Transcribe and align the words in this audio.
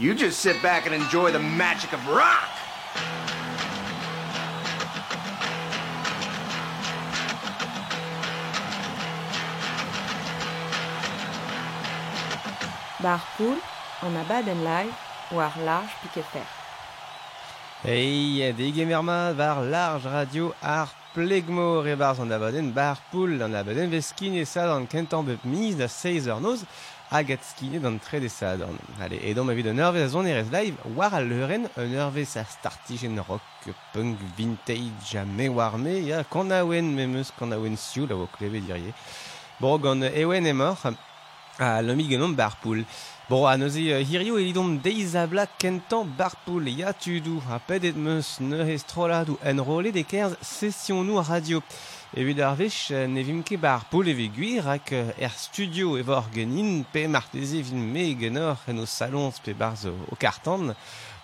You 0.00 0.14
just 0.14 0.38
sit 0.38 0.62
back 0.62 0.86
and 0.86 0.94
enjoy 0.94 1.32
the 1.32 1.40
magic 1.40 1.92
of 1.92 2.06
rock. 2.06 2.48
Barpool, 13.02 13.58
en 14.02 14.16
abaden 14.16 14.62
live, 14.62 14.94
war 15.32 15.50
large 15.64 15.90
piquet 16.02 16.22
fer. 16.22 16.46
Hey, 17.82 18.52
des 18.52 18.70
gamerma 18.70 19.32
var 19.34 19.64
large 19.64 20.04
radio 20.04 20.54
ar 20.62 20.94
plegmo 21.12 21.82
rebars 21.82 22.20
an 22.20 22.30
abaden 22.30 22.72
barpool 22.72 23.42
an 23.42 23.54
abaden 23.54 23.90
veskin 23.90 24.34
e 24.34 24.44
sad 24.44 24.68
an 24.68 24.86
kentan 24.86 25.26
bep 25.26 25.44
mis 25.44 25.74
da 25.74 25.88
16 25.88 26.28
ur 26.28 26.40
noz 26.40 26.64
hag 27.10 27.32
at 27.32 27.44
skinet 27.44 27.84
an 27.84 27.98
tre 27.98 28.20
de 28.20 28.28
sad 28.28 28.62
an. 28.62 28.76
Allez, 29.00 29.20
et 29.22 29.34
ma 29.34 29.54
vid 29.54 29.66
an 29.68 29.78
eurvez 29.78 30.04
a 30.04 30.08
zon 30.08 30.26
erez 30.26 30.50
live 30.52 30.76
war 30.96 31.14
a 31.14 31.20
leuren 31.20 31.68
an 31.76 32.12
startigen 32.24 33.18
rock 33.28 33.42
punk 33.92 34.18
vintage 34.36 35.16
a 35.16 35.24
me 35.24 35.48
war 35.48 35.78
me 35.78 36.12
a 36.12 36.64
wen 36.64 36.94
me 36.94 37.06
meus 37.06 37.32
kon 37.38 37.52
a 37.52 37.58
wen 37.58 37.76
siou 37.76 38.06
la 38.06 38.14
vo 38.14 38.26
kleve 38.26 38.60
dirie. 38.60 38.92
Bon, 39.60 39.78
gant 39.78 40.02
ewen 40.02 40.46
e 40.46 40.52
mor 40.52 40.76
a 41.58 41.82
lomi 41.82 42.08
genom 42.08 42.34
barpool. 42.34 42.84
Bon, 43.28 43.46
neuze 43.58 43.80
uh, 43.92 44.00
hirio 44.00 44.38
blak 45.28 45.58
kentan 45.58 46.04
barpool 46.16 46.68
ya 46.68 46.92
tudou 46.92 47.42
a 47.50 47.60
ne 48.40 48.72
estrolad 48.72 49.28
ou 49.28 49.38
enrole 49.42 49.92
de 49.92 50.02
kerz 50.02 50.36
session 50.40 51.04
nou 51.04 51.20
radio. 51.20 51.60
Evit 52.16 52.38
ar 52.40 52.54
vech 52.56 52.88
ne 52.88 53.20
vim 53.20 53.42
ket 53.44 53.60
barpool 53.60 54.08
evit 54.08 54.32
gwir 54.32 54.64
ak 54.72 54.94
uh, 54.96 55.10
er 55.20 55.34
studio 55.36 55.90
evo 56.00 56.14
ar 56.16 56.30
genin 56.32 56.86
pe 56.88 57.02
marteze 57.04 57.60
vin 57.60 57.82
me 57.92 58.14
genor 58.16 58.56
en 58.64 58.80
o 58.80 58.86
salons 58.88 59.36
pe 59.44 59.52
barz 59.52 59.84
o, 59.84 59.92
kartan. 60.16 60.72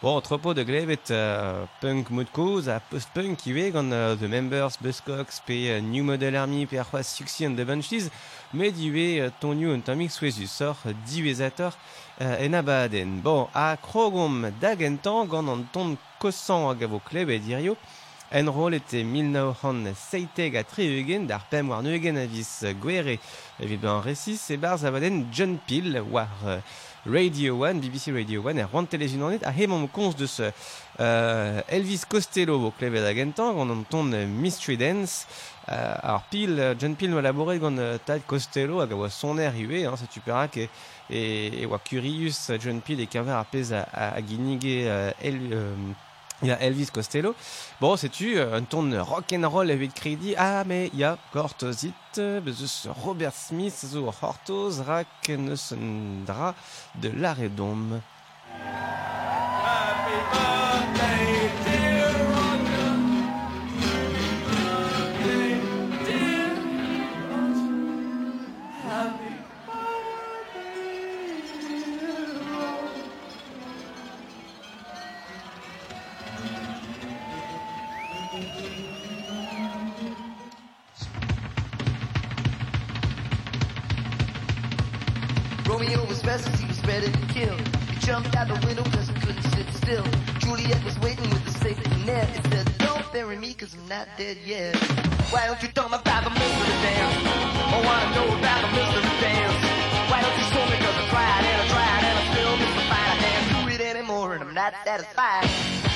Bon, 0.02 0.20
tropo 0.20 0.52
de 0.52 0.60
glevet 0.68 1.08
uh, 1.16 1.64
punk 1.80 2.10
mod 2.12 2.28
koz 2.36 2.68
a 2.68 2.82
post-punk 2.90 3.46
iwe 3.48 3.70
gant 3.72 3.96
uh, 3.96 4.12
The 4.20 4.28
Members, 4.28 4.76
Buzzcocks 4.76 5.40
pe 5.46 5.56
uh, 5.72 5.80
New 5.80 6.04
Model 6.04 6.36
Army 6.36 6.66
pe 6.68 6.76
ar 6.76 6.84
c'hoaz 6.90 7.14
suksi 7.16 7.48
an 7.48 7.56
The 7.56 7.64
Banshees 7.64 8.12
met 8.52 8.76
iwe 8.76 9.08
uh, 9.24 9.32
tonio 9.40 9.72
un 9.72 9.80
tamik 9.80 10.12
souezu 10.12 10.44
sor 10.44 10.76
uh, 10.84 10.92
diwezator 11.08 11.72
uh, 11.72 12.36
en 12.44 12.60
abaden. 12.60 13.22
Bon, 13.24 13.48
a 13.56 13.70
krogom 13.80 14.50
dagentan 14.60 15.32
gant 15.32 15.48
an 15.48 15.64
ton 15.72 15.96
kosan 16.20 16.68
hag 16.68 16.84
a 16.84 16.92
vo 16.92 17.00
klebet 17.00 17.48
dirio 17.48 17.78
en 18.34 18.50
rol 18.50 18.74
ete 18.74 19.04
1907 19.06 20.56
a 20.58 20.64
tri 20.66 20.88
eugen 20.90 21.28
d'ar 21.30 21.44
pem 21.50 21.70
war 21.70 21.84
neugen 21.86 22.18
a 22.18 22.26
vis 22.26 22.64
uh, 22.66 22.72
gwere 22.74 23.18
evit 23.62 23.80
ben 23.80 24.02
resis 24.02 24.50
John 25.32 25.58
Peel 25.66 26.02
war 26.10 26.28
uh, 26.44 26.58
Radio 27.06 27.66
1, 27.66 27.80
BBC 27.80 28.12
Radio 28.12 28.42
1, 28.48 28.56
er 28.58 28.68
rand 28.72 28.88
televisionanet 28.88 29.42
a 29.44 29.50
hemam 29.52 29.84
kons 29.92 30.16
de 30.16 30.24
ce 30.26 30.46
euh, 31.00 31.60
Elvis 31.68 32.06
Costello 32.08 32.56
vo 32.58 32.70
klevet 32.72 33.04
agentan, 33.04 33.52
gant 33.52 33.68
an 33.68 33.82
ton 33.90 34.10
euh, 34.12 34.26
Mystery 34.26 34.78
Dance, 34.78 35.26
euh, 35.68 35.94
alors 36.02 36.22
Peel, 36.30 36.58
euh, 36.58 36.74
John 36.78 36.94
Peel 36.96 37.10
no 37.10 37.20
laboret 37.20 37.58
gant 37.58 37.76
euh, 37.76 37.98
Tad 38.06 38.22
Costello 38.26 38.80
hag 38.80 38.92
a 38.92 38.96
oa 38.96 39.10
son 39.10 39.36
er 39.36 39.52
iwe, 39.52 39.84
hein, 39.84 39.98
setu 40.00 40.24
perak, 40.24 40.56
e, 40.56 40.70
e, 41.10 41.20
e 41.60 41.66
oa 41.68 41.78
Curious 41.78 42.48
euh, 42.48 42.56
John 42.58 42.80
Peel 42.80 43.04
e 43.04 43.06
kaver 43.06 43.36
ar 43.36 43.44
pez 43.52 43.74
a, 43.76 43.84
a, 43.92 44.08
euh, 44.16 45.12
euh, 45.20 45.74
il 46.42 46.48
y 46.48 46.50
a 46.50 46.60
Elvis 46.60 46.88
Costello. 46.92 47.34
Bon, 47.80 47.96
sais-tu, 47.96 48.38
un 48.40 48.62
ton 48.62 48.90
rock'n'roll 49.02 49.70
avec 49.70 49.94
crédit. 49.94 50.34
Ah, 50.36 50.64
mais 50.66 50.90
il 50.92 51.00
y 51.00 51.04
a 51.04 51.16
Gortozit, 51.32 51.94
bezus 52.16 52.88
Robert 53.02 53.34
Smith, 53.34 53.86
zo 53.86 54.12
Hortoz, 54.20 54.80
rak 54.80 55.30
dra 56.26 56.54
de 56.96 57.08
l'aredom. 57.08 58.00
Romeo 60.04 60.63
Not 93.88 94.08
dead 94.16 94.38
yet. 94.46 94.76
Why 95.28 95.46
don't 95.46 95.60
you 95.60 95.68
tell 95.68 95.90
me 95.90 95.98
about 96.00 96.24
the 96.24 96.30
mystery 96.30 96.76
dance? 96.80 97.20
Oh, 97.68 97.76
I 97.76 97.80
wanna 97.84 98.08
know 98.16 98.28
about 98.38 98.60
the 98.64 98.70
mystery 98.72 99.12
dance. 99.20 99.60
Why 100.08 100.24
don't 100.24 100.36
you 100.40 100.46
show 100.48 100.64
me 100.72 100.76
cause 100.80 100.96
I 100.96 101.04
tried 101.12 101.44
and 101.44 101.60
I 101.60 101.66
tried 101.68 102.02
and 102.08 102.16
I 102.16 102.24
still 102.32 102.54
miss 102.64 102.72
the 102.80 102.84
fight. 102.88 103.20
I 103.20 103.44
do 103.52 103.74
it 103.74 103.80
anymore 103.84 104.34
and 104.34 104.42
I'm 104.44 104.54
not 104.54 104.72
satisfied. 104.84 105.50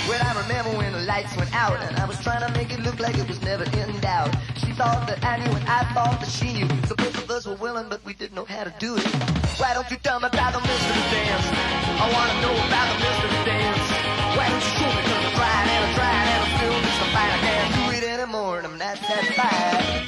Well, 0.04 0.20
I 0.20 0.36
remember 0.36 0.76
when 0.76 0.92
the 0.92 1.00
lights 1.08 1.34
went 1.36 1.54
out 1.56 1.80
and 1.80 1.96
I 1.96 2.04
was 2.04 2.20
trying 2.20 2.44
to 2.46 2.52
make 2.52 2.70
it 2.72 2.80
look 2.80 3.00
like 3.00 3.16
it 3.16 3.26
was 3.26 3.40
never 3.40 3.64
in 3.64 4.00
doubt. 4.00 4.36
She 4.56 4.72
thought 4.72 5.08
that 5.08 5.24
I 5.24 5.38
knew 5.38 5.52
and 5.56 5.64
I 5.66 5.88
thought 5.94 6.20
that 6.20 6.28
she 6.28 6.52
knew. 6.52 6.68
So 6.88 6.94
both 6.94 7.16
of 7.16 7.30
us 7.30 7.46
were 7.46 7.56
willing, 7.56 7.88
but 7.88 8.04
we 8.04 8.12
didn't 8.12 8.34
know 8.34 8.44
how 8.44 8.64
to 8.64 8.74
do 8.78 8.96
it. 8.96 9.06
Why 9.56 9.72
don't 9.72 9.90
you 9.90 9.96
tell 9.96 10.20
me 10.20 10.28
about 10.28 10.52
the 10.52 10.60
mystery 10.60 11.04
dance? 11.08 11.46
Oh, 11.48 12.04
I 12.04 12.12
wanna 12.12 12.36
know 12.44 12.52
about 12.52 12.86
the 12.92 12.98
mystery 13.00 13.44
dance. 13.48 13.88
Why 14.36 14.48
don't 14.50 14.60
you 14.60 14.77
anymore 18.58 18.64
and 18.64 18.66
I'm 18.66 18.78
not 18.78 18.98
satisfied. 18.98 20.06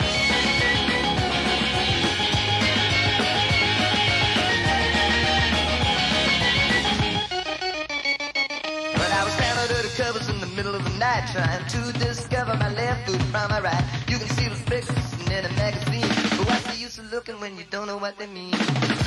But 8.95 9.11
I 9.13 9.25
was 9.25 9.37
down 9.37 9.59
under 9.59 9.83
the 9.83 9.95
covers 9.97 10.29
in 10.29 10.41
the 10.41 10.47
middle 10.57 10.75
of 10.75 10.85
the 10.85 10.99
night 10.99 11.29
Trying 11.33 11.67
to 11.67 11.99
discover 11.99 12.55
my 12.57 12.73
left 12.75 13.11
foot 13.11 13.23
from 13.23 13.51
my 13.51 13.61
right 13.61 13.85
You 14.09 14.19
can 14.19 14.29
see 14.29 14.49
those 14.49 14.63
pictures 14.63 14.97
in 15.27 15.45
a 15.45 15.53
magazine 15.55 16.09
But 16.37 16.47
what's 16.47 16.65
the 16.65 16.77
use 16.77 16.99
of 16.99 17.11
looking 17.13 17.39
when 17.41 17.57
you 17.57 17.65
don't 17.71 17.87
know 17.87 17.99
what 17.99 18.19
they 18.19 18.27
mean? 18.27 18.55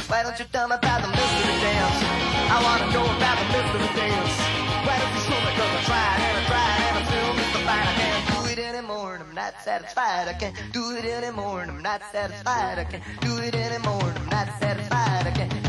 Why 0.07 0.23
don't 0.23 0.37
you 0.39 0.45
tell 0.51 0.67
me 0.67 0.75
about 0.75 1.01
the 1.01 1.09
mystery 1.09 1.57
dance? 1.61 1.99
I 2.51 2.59
wanna 2.63 2.91
know 2.93 3.05
about 3.05 3.37
the 3.39 3.47
mystery 3.51 3.89
dance 3.95 4.35
Why 4.85 4.95
don't 4.99 5.13
you 5.13 5.21
show 5.27 5.39
me 5.39 5.51
cause 5.57 5.73
I 5.73 5.81
tried 5.83 6.19
and 6.21 6.37
I 6.37 6.43
tried 6.47 6.79
and 6.87 6.97
I 6.97 7.03
still 7.07 7.33
miss 7.33 7.53
the 7.53 7.63
can't 7.63 8.27
do 8.27 8.32
it 8.53 8.59
anymore 8.59 9.15
and 9.15 9.23
I'm 9.23 9.35
not 9.35 9.53
satisfied 9.63 10.27
I 10.27 10.33
can't 10.33 10.55
do 10.71 10.95
it 10.95 11.05
anymore 11.05 11.61
and 11.61 11.71
I'm 11.71 11.81
not 11.81 12.01
satisfied 12.11 12.77
I 12.77 12.83
can't 12.83 13.03
do 13.21 13.37
it 13.39 13.55
anymore 13.55 14.03
and 14.03 14.17
I'm 14.17 14.29
not 14.29 14.47
satisfied 14.59 15.27
I 15.27 15.31
can't 15.31 15.62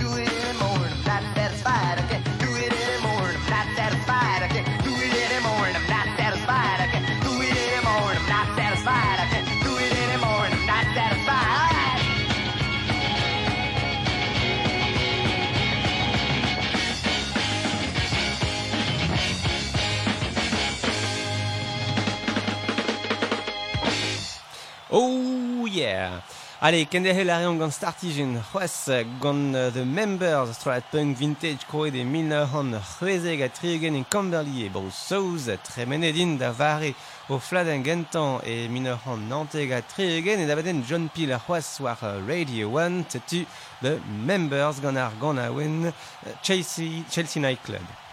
Allez, 26.64 26.86
kende 26.88 27.12
hel 27.12 27.28
a 27.28 27.34
reont 27.42 27.58
gant 27.60 27.74
startijen 27.76 28.38
c'hoaz 28.40 28.88
gant 29.20 29.52
uh, 29.52 29.66
The 29.74 29.82
Members, 29.84 30.54
strolat 30.56 30.86
punk 30.88 31.18
vintage 31.18 31.66
koe 31.68 31.90
de 31.92 32.00
1960 32.08 33.42
a 33.44 33.48
triegen 33.52 33.98
en 33.98 34.06
Camberley 34.08 34.64
e 34.64 34.70
Bruce 34.72 34.96
Souz, 34.96 35.50
tremenedin 35.66 36.38
da 36.40 36.54
vare 36.56 36.94
o 37.28 37.36
fladen 37.36 37.84
gentan 37.84 38.40
e 38.48 38.64
1990 38.72 39.76
a 39.76 39.82
triegen 39.82 40.40
e 40.40 40.46
davaden 40.46 40.80
John 40.88 41.10
Peel 41.12 41.34
a 41.34 41.38
c'hoaz 41.38 41.82
war 41.84 42.00
Radio 42.26 42.70
1, 42.80 43.04
tetu 43.12 43.44
The 43.82 43.98
Members 44.24 44.80
gant 44.80 44.96
ar 44.96 45.12
gant 45.20 45.44
a 45.44 45.50
wen 45.52 45.92
Chelsea, 46.40 47.04
Chelsea 47.10 47.42
Nightclub. 47.42 48.03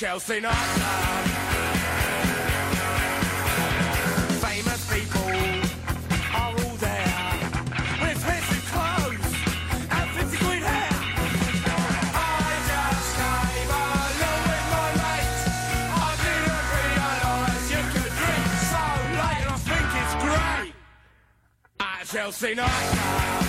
Chelsea 0.00 0.40
not 0.40 0.54
Famous 4.40 4.82
people 4.90 5.30
are 6.32 6.52
all 6.52 6.76
there 6.76 7.50
with 8.00 8.18
fancy 8.24 8.60
clothes 8.72 9.34
and 9.90 10.10
fancy 10.14 10.38
green 10.38 10.62
hair. 10.62 10.88
I 12.14 12.48
just 12.70 13.10
came 13.20 13.70
along 13.76 14.42
with 14.48 14.66
my 14.72 14.88
mate. 15.02 15.36
I 15.92 16.16
didn't 16.24 16.64
realise 16.80 17.66
you 17.68 17.82
could 17.92 18.12
drink 18.20 18.48
so 18.72 18.84
late, 19.20 19.44
and 19.44 19.52
I 19.52 19.60
think 19.68 19.88
it's 20.00 20.14
great 20.24 20.72
at 21.78 22.06
Chelsea 22.06 22.54
night. 22.54 23.39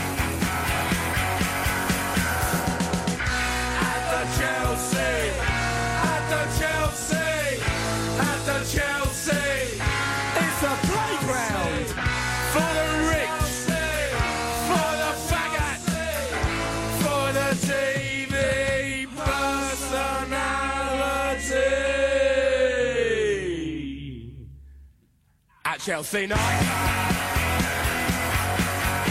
Chelsea 25.83 26.27
night. 26.27 26.37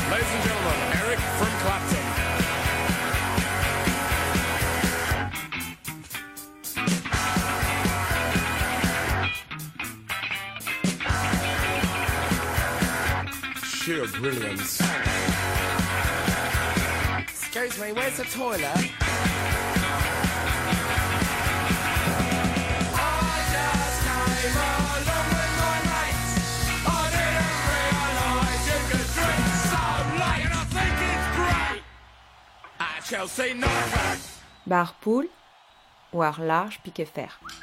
Ladies 0.09 0.31
and 0.31 0.43
gentlemen, 0.45 0.79
Eric 1.03 1.19
from 1.19 1.51
Clapton. 1.63 2.05
Sheer 13.65 14.07
brilliance. 14.21 14.81
Excuse 17.27 17.77
me, 17.81 17.93
where's 17.93 18.17
the 18.17 18.25
toilet? 18.27 18.91
I 22.95 23.07
just 23.51 23.99
came 24.07 24.55
along 24.55 25.20
At 33.11 33.17
Chelsea 33.17 33.55
Nightclub. 33.55 34.19
Bar 34.65 34.95
poule, 35.01 35.29
war 36.13 36.37
large, 36.39 36.79
piquet 36.83 37.09
fer. 37.09 37.60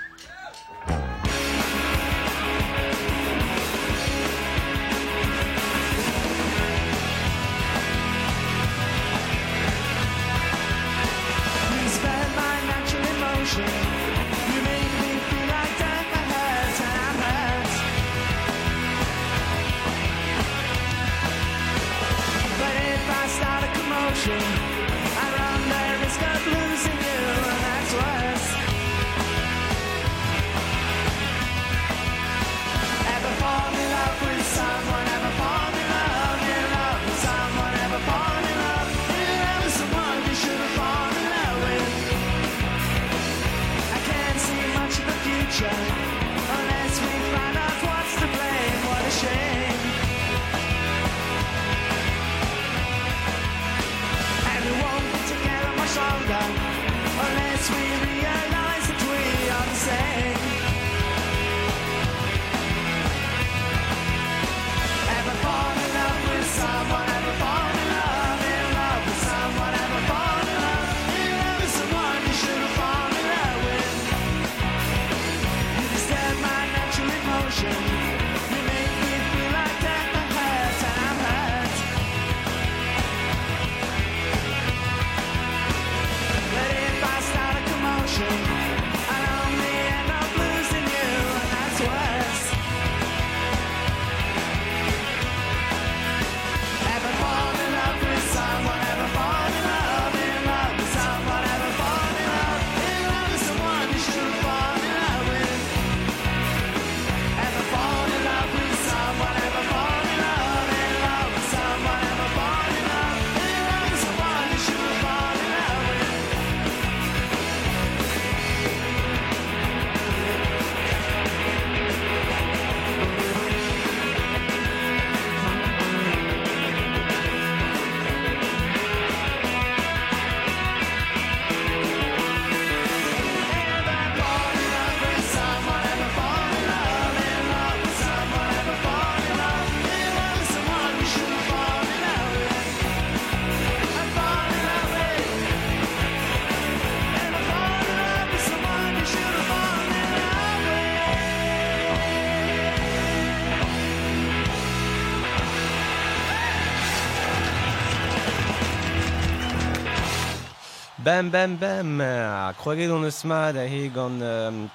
Bam 161.07 161.29
bam 161.31 161.55
bam 161.55 162.01
a 162.01 162.53
kroget 162.59 162.91
on 162.91 163.05
eus 163.05 163.23
mat 163.23 163.55
a 163.55 163.65
he 163.65 163.87
gant 163.87 164.21
um, 164.21 164.69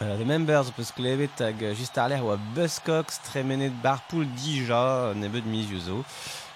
uh, 0.00 0.16
the 0.16 0.24
members 0.24 0.68
peus 0.74 0.90
klevet 0.90 1.38
hag 1.38 1.62
uh, 1.62 1.74
just 1.78 1.96
ar 2.02 2.08
lec'h 2.10 2.24
oa 2.26 2.36
Buzzcocks 2.56 3.20
tremenet 3.26 3.76
barpoul 3.84 4.26
dija 4.40 5.14
ne 5.14 5.28
beud 5.30 5.46
mizioù 5.46 5.80
zo. 5.86 5.98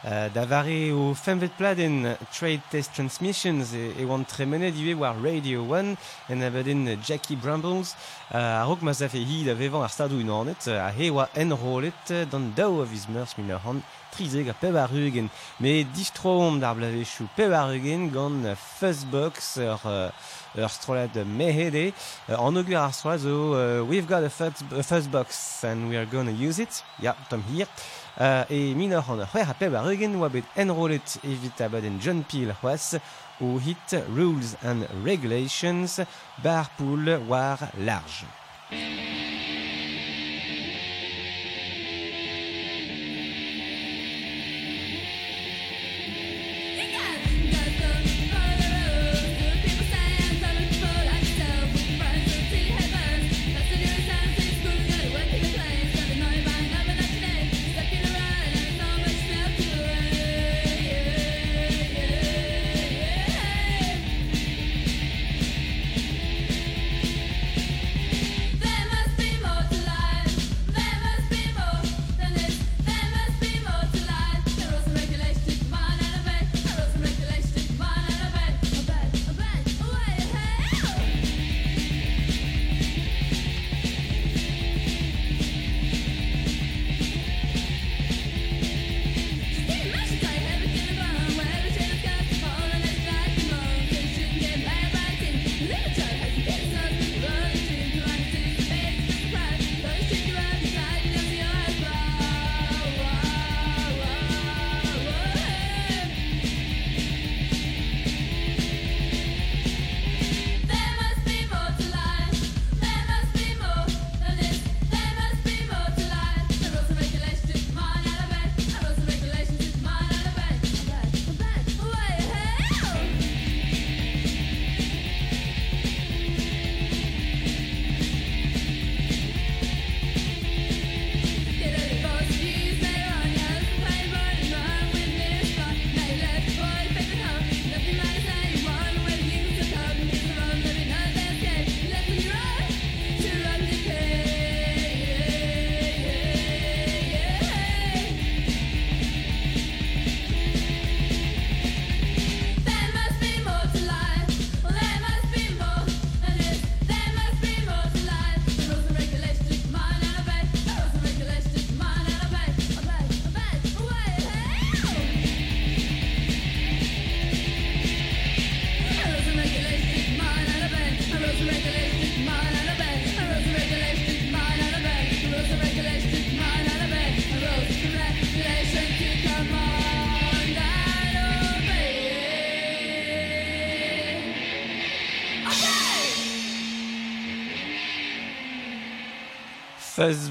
Uh, 0.03 0.33
da 0.33 0.47
vare 0.47 0.93
o 0.95 1.13
femvet 1.15 1.53
pladen 1.59 2.17
Trade 2.33 2.63
Test 2.71 2.95
Transmissions 2.95 3.75
e, 3.75 3.93
e 4.01 4.07
oan 4.09 4.25
tremenet 4.25 4.79
iwe 4.81 4.95
war 4.97 5.13
Radio 5.21 5.67
1 5.69 5.93
en 6.33 6.41
abaden 6.41 6.97
Jackie 7.05 7.37
Brambles. 7.37 7.93
Uh, 8.33 8.63
a 8.63 8.65
rok 8.65 8.81
ma 8.81 8.95
zafe 8.97 9.21
hi 9.21 9.43
da 9.45 9.53
vevan 9.53 9.85
ar 9.85 9.93
stadou 9.93 10.23
unanet 10.25 10.71
a 10.73 10.89
he 10.89 11.11
oa 11.13 11.29
enrolet 11.37 12.15
dan 12.33 12.49
daou 12.57 12.81
a 12.81 12.87
viz 12.89 13.11
meurs 13.13 13.37
min 13.37 13.53
ur 13.53 13.61
hand 13.61 13.85
trizeg 14.11 14.49
a 14.49 14.55
peb 14.57 14.77
ar 14.81 14.89
ugen 14.89 15.29
me 15.61 15.85
distroom 15.85 16.61
d'ar 16.61 16.75
blavechou 16.79 17.29
peb 17.37 17.53
ar 17.53 17.69
ugen 17.77 18.09
gant 18.09 18.49
Fuzzbox 18.57 19.59
ur, 19.61 19.85
uh, 19.85 20.11
ur 20.57 20.71
strolad 20.73 21.15
mehede 21.27 21.91
uh, 21.93 22.41
an 22.41 22.57
ogur 22.57 22.81
ar 22.81 22.93
strolad 22.97 23.21
zo 23.21 23.37
uh, 23.53 23.85
We've 23.85 24.09
got 24.09 24.25
a, 24.25 24.31
fuzz, 24.31 24.65
a 24.73 24.83
Fuzzbox 24.83 25.63
and 25.65 25.91
we're 25.91 26.07
gonna 26.07 26.33
use 26.33 26.59
it. 26.59 26.83
Ya, 26.99 27.13
yeah, 27.13 27.29
tom 27.29 27.45
hier 27.53 27.69
Uh, 28.21 28.45
e 28.51 28.75
min 28.75 28.93
ur 28.93 29.01
an 29.09 29.25
c'hwer 29.25 29.49
a 29.49 29.55
peb 29.57 29.73
bet 30.29 30.45
enrolet 30.55 31.17
evit 31.25 31.61
abaden 31.65 31.97
John 32.03 32.23
Peel 32.29 32.53
c'hoaz 32.53 33.01
o 33.41 33.57
hit 33.57 33.89
Rules 34.13 34.57
and 34.63 34.85
Regulations 35.03 36.01
bar 36.45 36.69
poul 36.77 37.07
war 37.27 37.59
large. 37.79 38.27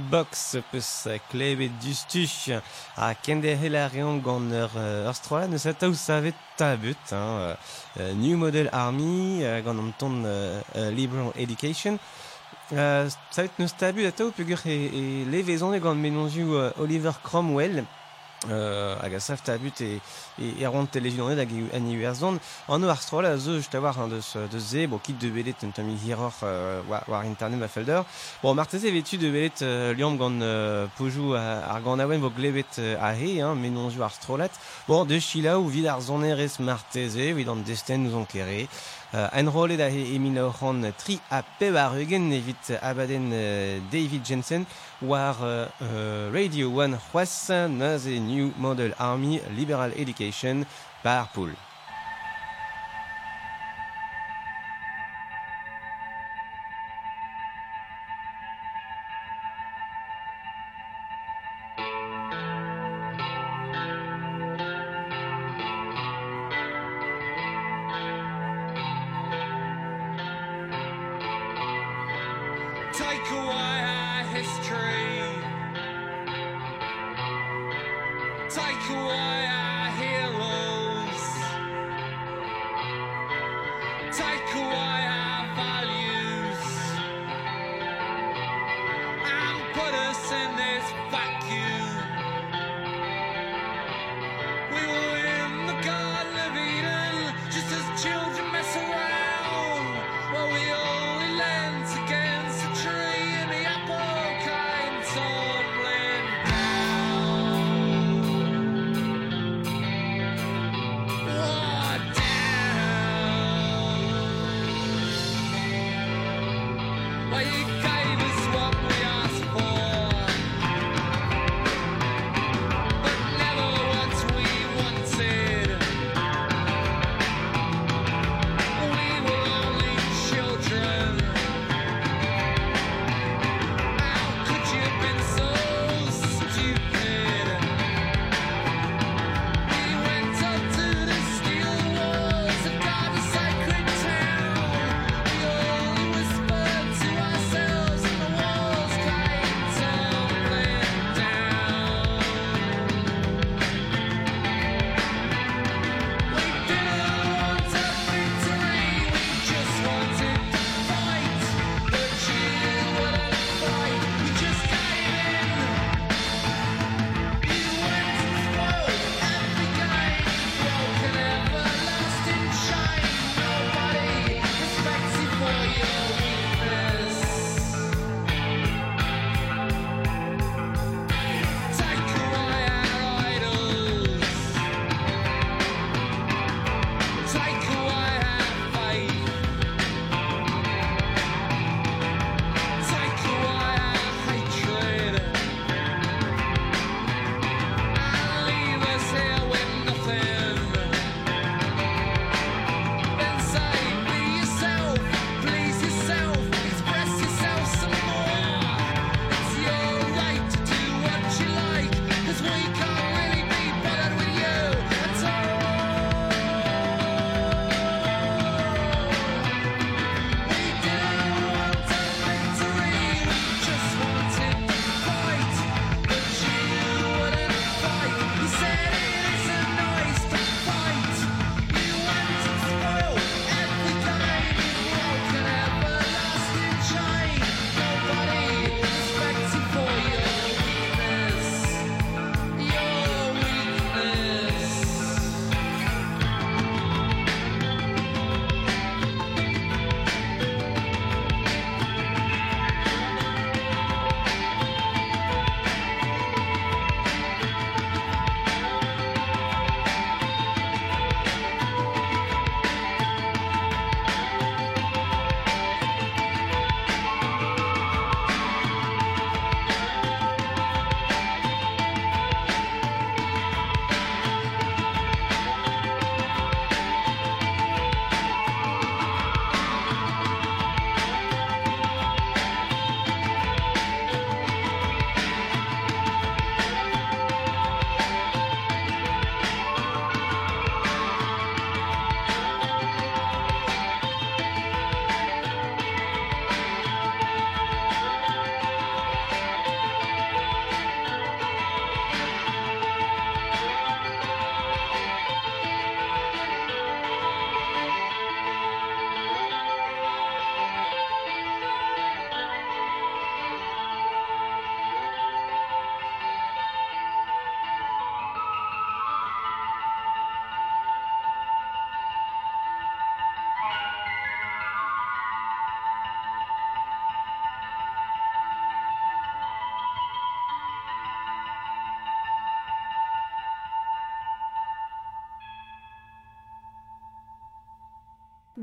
box 0.10 0.58
peus 0.72 1.08
klevet 1.30 1.72
dustu 1.84 2.26
a 2.98 3.14
kende 3.14 3.52
helarion 3.62 4.20
gant 4.20 4.52
ur, 4.52 4.72
ur 5.08 5.16
stroa 5.16 5.48
neus 5.48 5.66
a 5.70 5.74
taou 5.74 5.94
savet 5.94 6.36
tabut 6.58 7.14
hein, 7.14 7.56
uh, 8.00 8.14
New 8.16 8.38
Model 8.38 8.70
Army 8.72 9.46
uh, 9.46 9.60
gant 9.62 9.80
an 9.80 9.94
ton 9.98 10.24
uh, 10.26 10.90
Liberal 10.90 11.32
Education. 11.36 12.00
Euh, 12.74 13.10
savet 13.32 13.60
neus 13.60 13.76
tabut 13.78 14.06
a 14.06 14.12
taou 14.12 14.34
peogwir 14.34 14.66
e, 14.66 14.76
e 14.76 15.04
levezon 15.30 15.78
e 15.78 15.80
gant 15.84 15.96
menonju 15.96 16.58
Oliver 16.78 17.22
Cromwell. 17.24 17.86
Euh, 18.50 18.96
hag 19.02 19.16
a 19.16 19.20
sav 19.20 19.42
tabut 19.44 19.82
e, 19.82 20.00
e, 20.40 20.54
e 20.62 20.66
ront 20.68 20.86
televidonet 20.88 21.40
hag 21.40 21.52
e 21.52 22.06
an 22.68 22.84
ar 22.84 23.02
strola 23.02 23.38
zo 23.38 23.58
just 23.58 23.76
a 23.76 23.80
war 23.82 23.98
an 24.00 24.08
deus, 24.10 24.36
euh, 24.36 24.48
deus 24.48 24.64
ze, 24.64 24.88
bo 24.88 25.00
kit 25.00 25.18
de 25.20 25.30
belet 25.30 25.56
un 25.64 25.72
tami 25.72 25.96
hiror 26.06 26.34
euh, 26.44 26.82
war, 26.88 27.04
war 27.08 27.26
internet 27.26 27.60
ma 27.60 27.68
felder 27.68 28.04
Bon, 28.42 28.54
marteze 28.54 28.92
vetu 28.92 29.18
de 29.18 29.30
belet 29.30 29.62
euh, 29.62 29.94
liam 29.94 30.18
gant 30.18 30.40
euh, 30.42 30.88
pojou 30.98 31.34
a- 31.34 31.66
ar 31.74 31.82
gant 31.82 32.00
awen 32.00 32.22
vo 32.22 32.30
glebet 32.30 32.80
euh, 32.80 32.96
a 33.02 33.14
he, 33.14 33.42
hein, 33.42 33.56
menonzioù 33.56 34.04
ar 34.04 34.12
strolat. 34.14 34.52
Bon, 34.88 35.06
de 35.06 35.20
chila 35.20 35.58
ou 35.60 35.68
vid 35.68 35.88
ar 35.88 36.00
zonerez 36.02 36.60
marteze, 36.60 37.34
vid 37.36 37.50
an 37.50 37.64
desten 37.66 38.04
nous 38.04 38.26
kere. 38.26 38.68
Uh, 39.12 39.26
enrolet 39.34 39.82
a 39.82 39.88
he 39.90 40.16
emin 40.16 40.36
oc'han 40.38 40.92
tri 40.96 41.16
a 41.32 41.42
peb 41.42 41.76
ar 41.82 41.96
eugen 41.98 42.30
evit 42.32 42.76
abaden 42.80 43.32
euh, 43.34 43.80
David 43.92 44.24
Jensen 44.24 44.66
war 45.02 45.38
euh, 45.42 45.66
euh, 45.82 46.30
Radio 46.32 46.70
1 46.80 46.94
c'hoaz 47.12 47.50
naz 47.70 48.06
New 48.30 48.54
Model 48.58 48.94
Army 49.00 49.42
Liberal 49.58 49.92
Education 49.98 50.64
par 51.02 51.30
poul. 51.34 51.69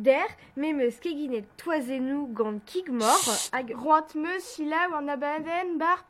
Der, 0.06 0.30
me 0.54 0.72
meus 0.72 1.00
keginet 1.02 1.48
toazenou 1.60 2.28
gant 2.38 2.62
kig 2.70 2.88
mor 3.00 3.22
hag 3.52 3.74
Roant 3.82 4.14
meus 4.14 4.54
sila 4.54 4.86
war 4.92 5.02
na 5.02 5.16
baden 5.20 5.76
bar. 5.82 6.04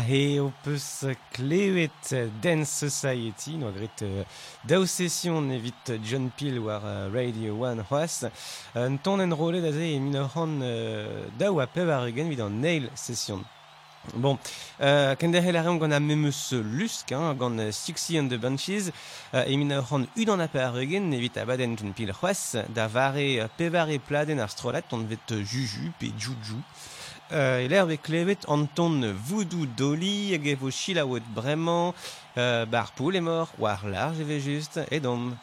he 0.00 0.40
o 0.40 0.52
peus 0.64 1.06
klevet 1.32 2.14
Dance 2.42 2.88
Society, 2.88 3.56
no 3.56 3.70
gret 3.72 4.02
uh, 4.02 4.24
daou 4.64 4.86
session 4.86 5.50
evit 5.50 5.94
John 6.02 6.30
Peel 6.36 6.58
war 6.58 6.82
uh, 6.84 7.08
Radio 7.12 7.54
1 7.64 7.84
c'hoaz. 7.88 8.26
Un 8.74 8.96
ton 8.96 9.20
enrolet 9.20 9.64
a 9.66 9.72
ze 9.72 9.94
e 9.94 10.00
min 10.00 10.18
ran 10.20 10.60
uh, 10.60 11.30
daou 11.38 11.60
a 11.60 11.66
pev 11.66 11.90
ar 11.90 12.06
egen 12.08 12.28
vid 12.28 12.40
an 12.40 12.60
nail 12.60 12.90
session. 12.94 13.44
Bon, 14.14 14.38
euh, 14.80 15.14
kender 15.14 15.44
hel 15.44 15.58
areom 15.60 15.76
gant 15.78 15.92
a 15.92 16.00
memeus 16.00 16.54
lusk, 16.56 17.12
hein, 17.12 17.34
gant 17.38 17.58
uh, 17.58 17.70
Suxi 17.70 18.18
and 18.18 18.28
the 18.28 18.38
Bunches, 18.38 18.90
euh, 19.34 19.44
e 19.46 19.56
min 19.56 19.74
c'hant 19.82 20.06
ud 20.16 20.30
an 20.30 20.40
ape 20.40 20.56
ar 20.56 20.78
eugen, 20.80 21.12
evit 21.12 21.36
a 21.36 21.44
baden 21.44 21.76
ken 21.76 21.92
pil 21.92 22.14
c'hoaz, 22.16 22.56
da 22.74 22.88
vare 22.88 23.46
pevare 23.58 23.98
pladen 24.00 24.40
ar 24.40 24.48
strolat, 24.48 24.88
on 24.96 25.04
vet 25.04 25.36
juju 25.44 25.92
pe 26.00 26.08
juju. 26.16 26.58
Euh, 27.32 27.62
il 27.64 27.70
lec'h 27.70 28.02
klevet 28.02 28.38
Anton 28.48 29.14
Voodoo 29.14 29.64
Dolly 29.76 30.34
hag 30.34 30.48
e 30.48 30.56
vo 30.56 30.68
chilaouet 30.68 31.22
bremañ 31.30 31.92
euh, 32.36 32.66
bar 32.66 32.90
poul 32.96 33.14
e 33.14 33.20
mor 33.20 33.46
war 33.58 33.86
large 33.86 34.20
e 34.20 34.24
ve 34.24 34.40
just 34.40 34.80
e 34.90 34.98
dom. 34.98 35.36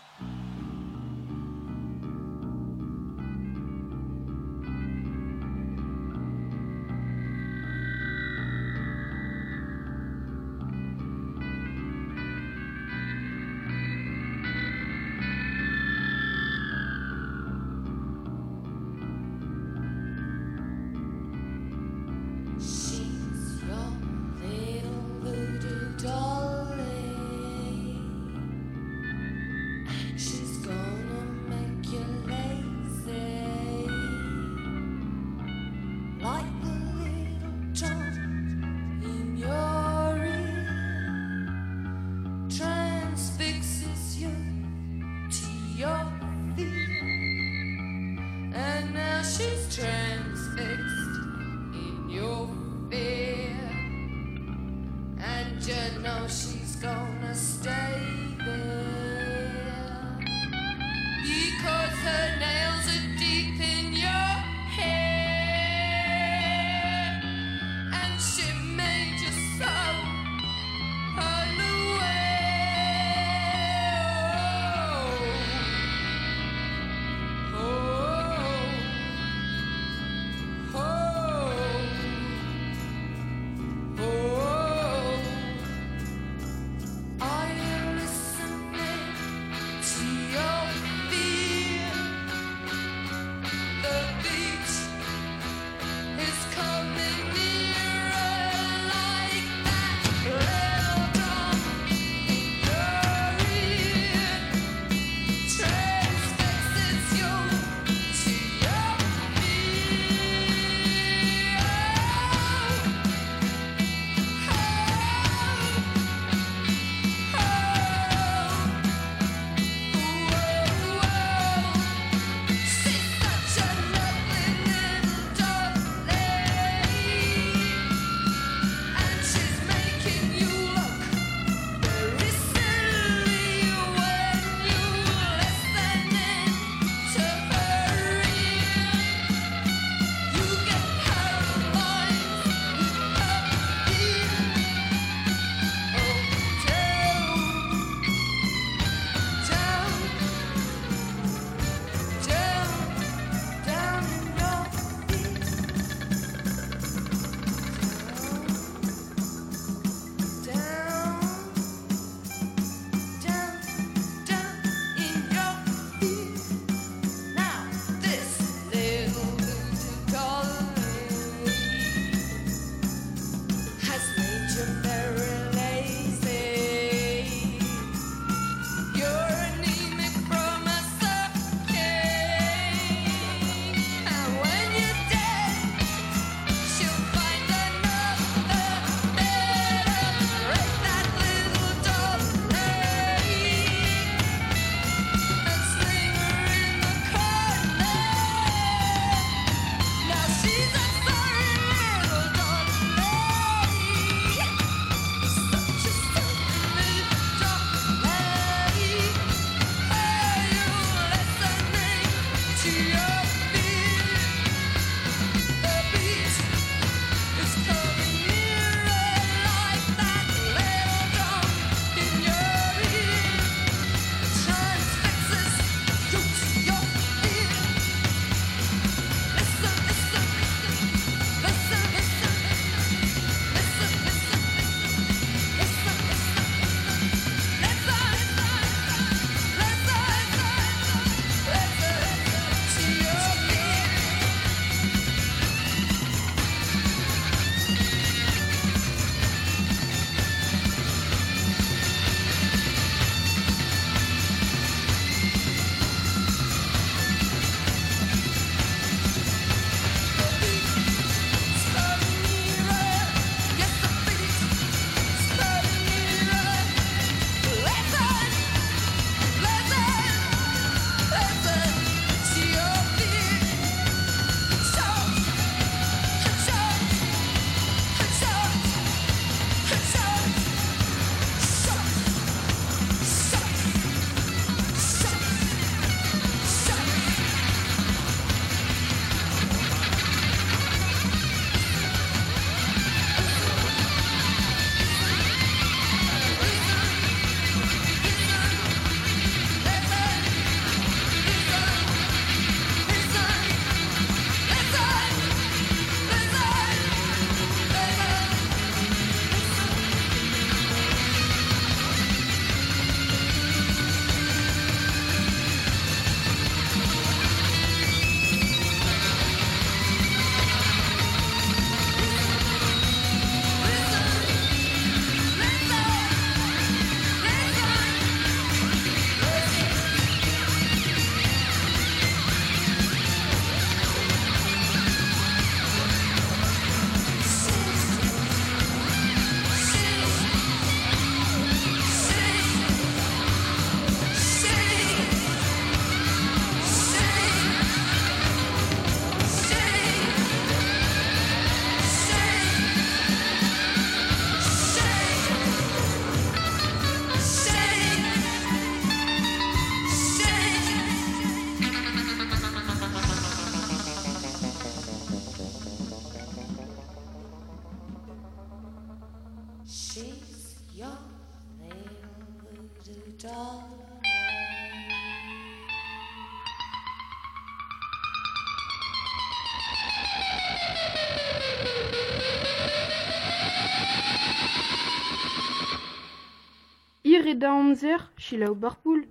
Da 387.36 387.52
amzer, 387.52 388.10
Sheila 388.18 388.50
ou 388.50 388.56
Barpool. 388.56 389.04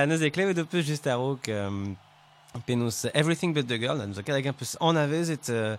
Euh, 0.00 0.06
nous 0.06 0.22
e 0.22 0.30
klevet 0.30 0.58
eus 0.58 0.82
just 0.82 1.06
ar 1.06 1.20
penaos 2.70 3.06
Everything 3.14 3.52
But 3.52 3.66
The 3.66 3.78
Girl, 3.80 3.98
da 3.98 4.06
nous 4.06 4.18
a 4.18 4.22
kadeg 4.22 4.46
un 4.46 4.52
peus 4.52 4.76
anavez 4.80 5.32
et 5.32 5.50
euh, 5.50 5.76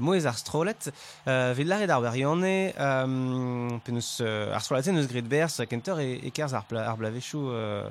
mouez 0.00 0.26
ar 0.26 0.36
strolet, 0.36 0.90
euh, 1.28 1.52
vid 1.56 1.68
laret 1.70 1.90
ar 1.90 2.00
barianne, 2.02 2.42
euh, 2.44 3.78
penaos 3.84 4.18
euh, 4.20 4.52
ar 4.52 4.62
strolete 4.64 4.90
neus 4.90 5.06
grit 5.06 5.22
berz, 5.22 5.60
kentor 5.70 6.00
e, 6.02 6.18
e 6.18 6.32
kerz 6.34 6.54
ar, 6.58 6.66
ar 6.82 6.98
blavechou 6.98 7.52
euh, 7.54 7.86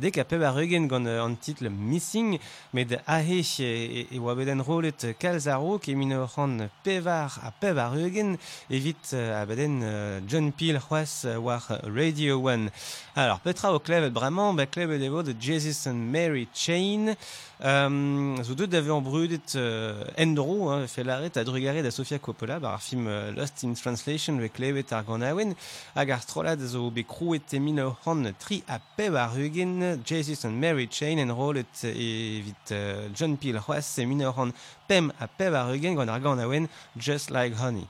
dek 0.00 0.16
a 0.22 0.24
peb 0.24 0.46
ar 0.48 0.56
eugen 0.62 0.88
gant 0.88 1.08
an 1.10 1.36
title 1.36 1.68
Missing, 1.68 2.38
med 2.72 2.96
ahe 3.04 3.42
e, 3.60 4.06
e 4.08 4.22
wabeden 4.22 4.64
rolet 4.64 5.10
kalzaro, 5.20 5.76
ke 5.78 5.92
mine 5.92 6.22
c'han 6.32 6.70
pevar 6.84 7.36
a 7.44 7.52
peb 7.52 7.82
ar 7.84 7.98
eugen, 8.00 8.38
evit 8.70 9.12
euh, 9.12 9.42
abeden 9.42 9.82
euh, 9.84 10.20
John 10.26 10.52
Peel 10.52 10.80
c'hoaz 10.80 11.26
war 11.36 11.68
Radio 11.84 12.40
1. 12.48 12.70
Alors, 13.16 13.40
petra 13.40 13.74
o 13.74 13.78
klevet 13.78 14.14
bremañ, 14.14 14.56
ba 14.56 14.64
klevet 14.64 15.04
evo 15.04 15.22
de 15.22 15.34
Jesus 15.38 15.86
and 15.86 16.08
Mary 16.10 16.48
Chain, 16.54 17.16
Um, 17.62 18.38
zo 18.40 18.54
deud 18.56 18.70
d'ave 18.72 18.88
an 18.88 19.02
brudet 19.04 19.52
uh, 19.60 20.06
endro, 20.16 20.70
hein, 20.70 20.86
fellaret 20.88 21.36
a 21.36 21.42
drugaret 21.44 21.82
da 21.84 21.90
Sofia 21.92 22.16
Coppola, 22.18 22.56
bar 22.58 22.78
ar 22.78 22.80
film 22.80 23.04
uh, 23.06 23.28
Lost 23.36 23.60
in 23.68 23.74
Translation 23.76 24.40
ve 24.40 24.48
klevet 24.48 24.94
ar 24.96 25.04
ganaouen, 25.04 25.52
hag 25.92 26.14
ar 26.14 26.22
strolad 26.24 26.64
zo 26.64 26.86
bekrouet 26.96 27.52
emin 27.58 27.82
o 27.84 27.90
hon 28.06 28.30
tri 28.40 28.62
a 28.64 28.80
pev 28.96 29.20
ar 29.20 29.36
ugin, 29.36 30.00
Jesus 30.08 30.46
and 30.48 30.56
Mary 30.56 30.88
Chain 30.88 31.20
en 31.20 31.36
rolet 31.36 31.84
evit 31.92 32.72
uh, 32.72 33.12
John 33.12 33.36
Peel 33.36 33.60
c'hoaz 33.60 33.92
emin 34.00 34.24
o 34.24 34.32
han 34.40 34.56
pem 34.88 35.12
a 35.20 35.28
pev 35.28 35.60
ar 35.60 35.74
ugin 35.76 36.00
gant 36.00 36.08
ar 36.08 36.24
ganaouen 36.24 36.70
Just 36.96 37.28
Like 37.28 37.60
Honey. 37.60 37.84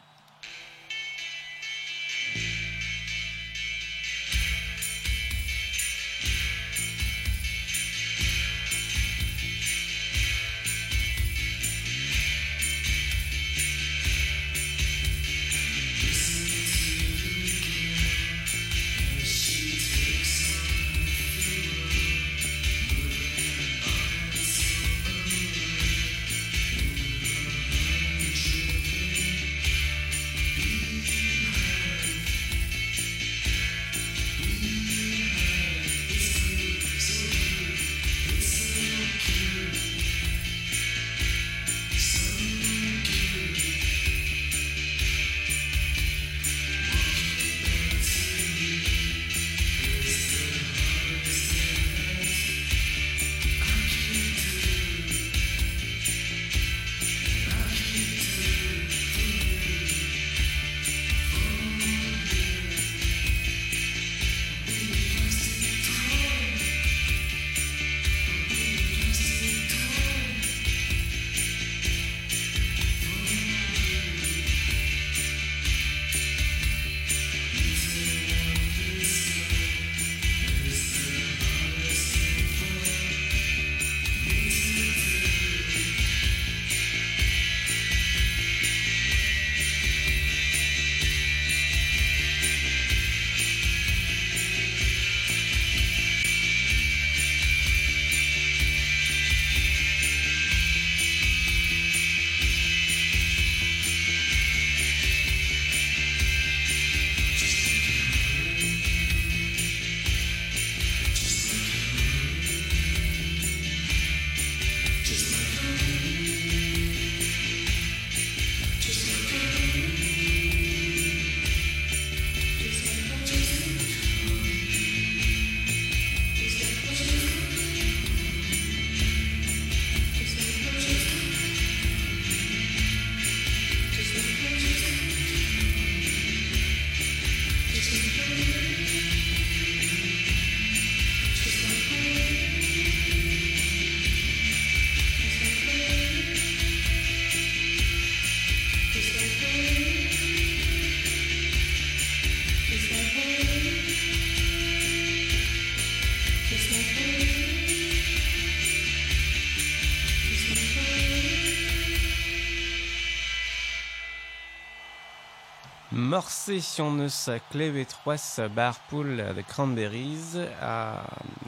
Morcé 166.50 166.82
on 166.82 166.98
eus 166.98 167.30
klevet 167.52 167.84
troas 167.84 168.40
barpoul 168.56 169.22
de 169.36 169.42
cranberries. 169.42 170.36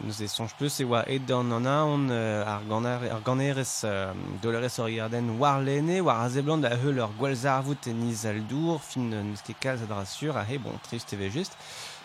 Nous 0.05 0.23
esson 0.23 0.47
peus 0.59 0.79
e 0.79 0.85
oa 0.87 1.03
edan 1.11 1.51
an 1.57 1.67
aon 1.67 2.05
euh, 2.11 2.45
ar 2.47 2.63
ganer- 2.71 3.11
ar 3.11 3.23
ganerez 3.27 3.83
euh, 3.85 4.13
dolorez 4.43 4.79
hor 4.79 4.91
yarden 4.91 5.33
war 5.41 5.59
lene 5.61 6.01
war 6.07 6.21
a 6.23 6.29
zeblant 6.31 6.63
da 6.63 6.71
heul 6.77 7.01
ur 7.03 7.11
gwalzarvout 7.19 7.89
en 7.91 8.05
izal 8.11 8.39
dour 8.47 8.79
fin 8.83 9.11
neus 9.11 9.43
ket 9.43 9.59
kalz 9.59 9.83
bon 10.63 10.79
trist 10.87 11.13
eve 11.13 11.31
just 11.35 11.57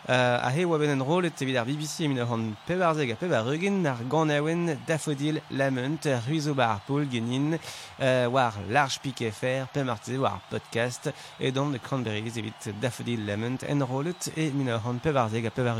Euh, 0.09 0.39
a 0.41 0.49
he 0.51 0.63
oa 0.63 0.77
ben 0.77 0.89
en 0.89 1.03
rolet 1.03 1.33
BBC 1.65 2.05
e 2.05 2.07
min 2.07 2.19
ur 2.19 2.31
an 2.31 2.55
pevarzeg 2.65 3.11
a 3.11 3.15
pevar 3.15 3.47
ar 3.47 4.77
dafodil 4.87 5.41
lament 5.51 6.05
ruizo 6.27 6.53
bar 6.53 6.81
genin 7.11 7.57
euh, 7.99 8.27
war 8.27 8.53
large 8.69 8.99
pique 9.01 9.31
fer 9.31 9.67
pem 9.73 9.87
war 9.87 10.39
podcast 10.49 11.11
et 11.39 11.51
dans 11.51 11.69
de 11.69 11.77
cranberries 11.77 12.37
evit 12.37 12.71
daffodil 12.79 13.25
lament 13.25 13.63
en 13.67 13.81
rolet 13.81 14.31
e 14.37 14.51
min 14.53 14.69
ur 14.69 14.81
an 14.87 14.99
pevarzeg 14.99 15.45
a 15.45 15.51
pevar. 15.51 15.77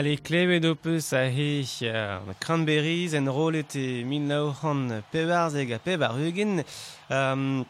Ale 0.00 0.16
klevet 0.16 0.64
o 0.64 0.72
peus 0.80 1.12
a 1.12 1.28
he 1.28 1.60
uh, 1.84 2.32
Cranberries 2.40 3.12
en 3.12 3.28
rolet 3.28 3.74
e 3.76 4.02
1900 4.02 5.04
pevarzeg 5.12 5.72
a 5.72 5.78
pevar 5.78 6.16
ugin. 6.16 6.62
Um, 7.10 7.66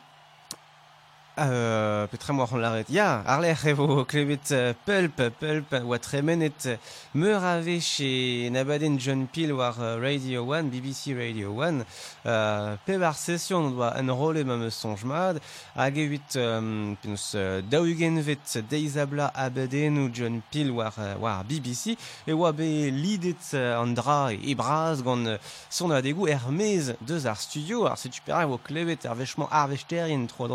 petra 2.11 2.33
moa 2.33 2.47
c'hant 2.47 2.61
laret. 2.61 2.89
Ya, 2.91 3.23
ar 3.27 3.41
lec'h 3.41 3.65
evo 3.73 4.05
klevet 4.05 4.51
uh, 4.53 4.75
pulp, 4.85 5.21
pulp, 5.41 5.73
oa 5.73 5.99
tremenet 5.99 6.67
uh, 6.69 6.77
meur 7.15 7.45
a 7.45 7.61
veche 7.65 8.51
nabaden 8.53 8.99
John 8.99 9.27
Peel 9.27 9.53
war 9.53 9.75
uh, 9.79 9.97
Radio 10.01 10.45
1, 10.45 10.69
BBC 10.69 11.15
Radio 11.17 11.55
1. 11.57 11.81
Uh, 12.25 12.77
pevar 12.85 13.15
session 13.17 13.71
doa 13.73 13.95
en 13.97 14.13
role 14.13 14.45
ma 14.45 14.59
me 14.61 14.69
sonj 14.71 15.05
mad, 15.09 15.41
hag 15.77 15.99
evit 16.03 16.37
um, 16.37 16.97
penaos 17.01 17.31
uh, 17.35 17.63
daougen 17.65 18.21
vet 18.21 18.59
deizabla 18.69 19.31
abaden 19.35 20.11
John 20.13 20.43
Peel 20.53 20.75
war, 20.77 20.93
war 21.21 21.45
BBC, 21.49 21.97
e 22.27 22.37
oa 22.37 22.53
be 22.53 22.91
lidet 22.93 23.55
uh, 23.55 23.81
an 23.81 23.97
dra 23.97 24.33
e 24.35 24.55
braz 24.59 25.01
gant 25.07 25.39
son 25.71 25.97
adegou 25.97 26.29
er 26.29 26.45
mez 26.53 26.93
deus 27.01 27.25
ar 27.25 27.41
studio, 27.41 27.87
ar 27.89 27.97
setu 27.97 28.21
pera 28.27 28.45
vo 28.51 28.61
klevet 28.61 29.09
ar 29.09 29.17
vechman 29.17 29.49
ar 29.51 29.71
vechterien 29.73 30.29
tro 30.29 30.51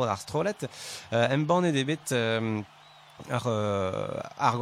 uh, 1.12 1.28
em 1.34 1.46
bannet 1.48 1.76
ebet 1.76 2.14
um, 2.16 2.64
ar, 3.30 3.46
uh, 3.48 4.48
ar 4.48 4.58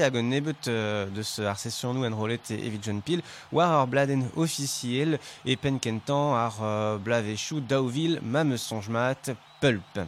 a 0.00 0.04
hag 0.06 0.16
un 0.16 0.30
nebet 0.30 0.68
uh, 0.72 1.06
deus 1.14 1.38
ar 1.38 1.58
session 1.60 1.94
nou 1.94 2.06
en 2.08 2.16
rolet 2.16 2.50
e 2.50 2.58
evit 2.66 2.84
John 2.86 3.02
Peel 3.04 3.22
war 3.52 3.80
ar 3.80 3.86
bladen 3.86 4.24
officiel 4.34 5.18
e 5.44 5.56
pen 5.56 5.78
kentan 5.78 6.34
ar 6.38 6.56
uh, 6.60 6.98
blavechou 7.04 7.60
daouvil 7.60 8.18
pulp. 9.60 10.02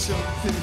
something 0.00 0.59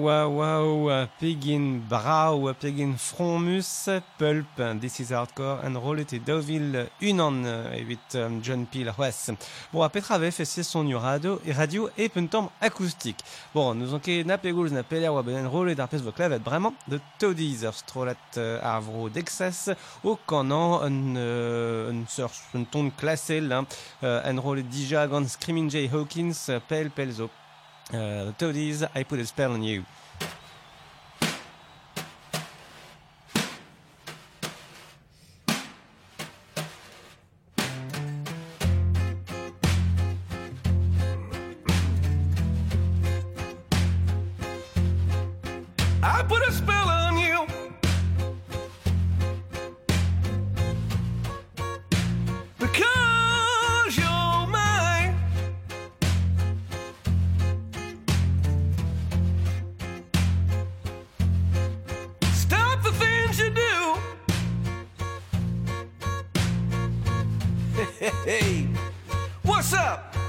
oa 0.00 0.60
oa 0.64 1.08
pegin 1.20 1.80
brau, 1.88 2.52
pegin 2.60 2.96
fromus, 2.96 3.88
pulp, 4.18 4.80
this 4.80 5.00
is 5.00 5.10
hardcore, 5.10 5.60
and 5.64 5.76
roll 5.76 5.98
et 6.00 6.12
daouvil 6.24 6.86
unan, 7.02 7.44
evit 7.74 8.14
um, 8.16 8.40
John 8.42 8.66
Peel 8.66 8.92
West. 8.98 9.32
Bon, 9.72 9.82
a 9.82 9.88
petra 9.88 10.18
vef 10.18 10.40
e 10.40 10.44
son 10.44 10.88
ur 10.88 11.00
radio, 11.00 11.40
e 11.44 11.52
radio 11.52 11.88
e 11.96 12.08
pentom 12.08 12.48
acoustique. 12.60 13.24
Bon, 13.54 13.74
nous 13.74 13.94
on 13.94 14.00
ket 14.00 14.24
na 14.26 14.38
pegoulz 14.38 14.72
na 14.72 14.82
peler 14.82 15.10
oa 15.10 15.22
benen 15.22 15.46
roll 15.46 15.70
et 15.70 15.80
ar 15.80 15.88
pez 15.88 16.02
vo 16.02 16.12
klavet 16.12 16.42
bremañ 16.42 16.72
de 16.88 17.00
todiz 17.18 17.64
ur 17.64 17.74
strolat 17.74 18.38
uh, 18.38 18.58
ar 18.62 18.80
vro 18.80 19.08
d'exas, 19.08 19.70
o 20.04 20.16
kanan 20.26 20.80
un, 20.86 21.16
uh, 21.16 21.90
un, 21.90 22.04
un 22.54 22.64
ton 22.64 22.90
klasel, 22.90 23.52
hein, 23.52 23.66
uh, 24.02 24.20
en 24.24 24.40
roll 24.40 24.62
dija 24.62 25.06
gant 25.06 25.28
Screaming 25.28 25.70
Jay 25.70 25.90
Hawkins, 25.92 26.48
pel 26.68 26.90
pel 26.90 27.12
zo 27.12 27.28
Uh, 27.92 28.26
the 28.26 28.34
Toadies, 28.38 28.84
I 28.94 29.02
put 29.02 29.18
a 29.18 29.26
spell 29.26 29.52
on 29.52 29.64
you. 29.64 29.84
Hey, 68.10 68.40
hey, 68.40 68.68
what's 69.44 69.72
up? 69.72 70.19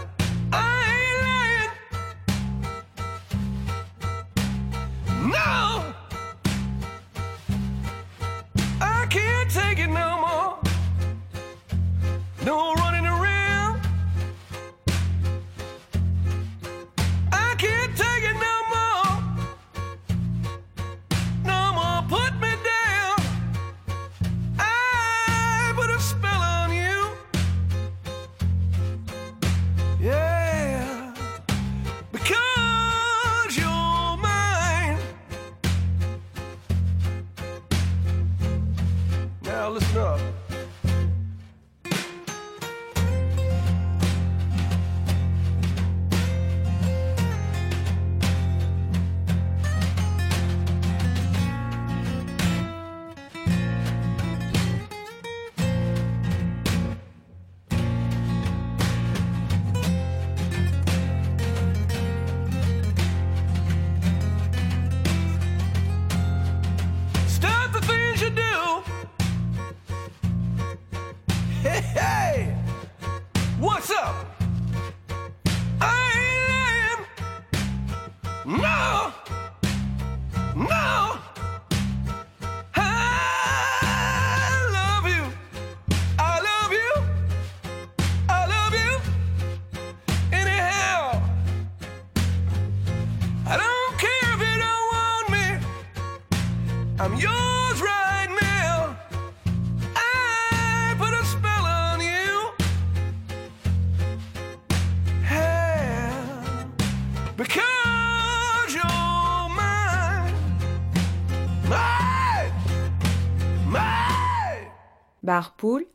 Mine. 115.21 115.27
Bar 115.27 115.55
poule, 115.55 115.85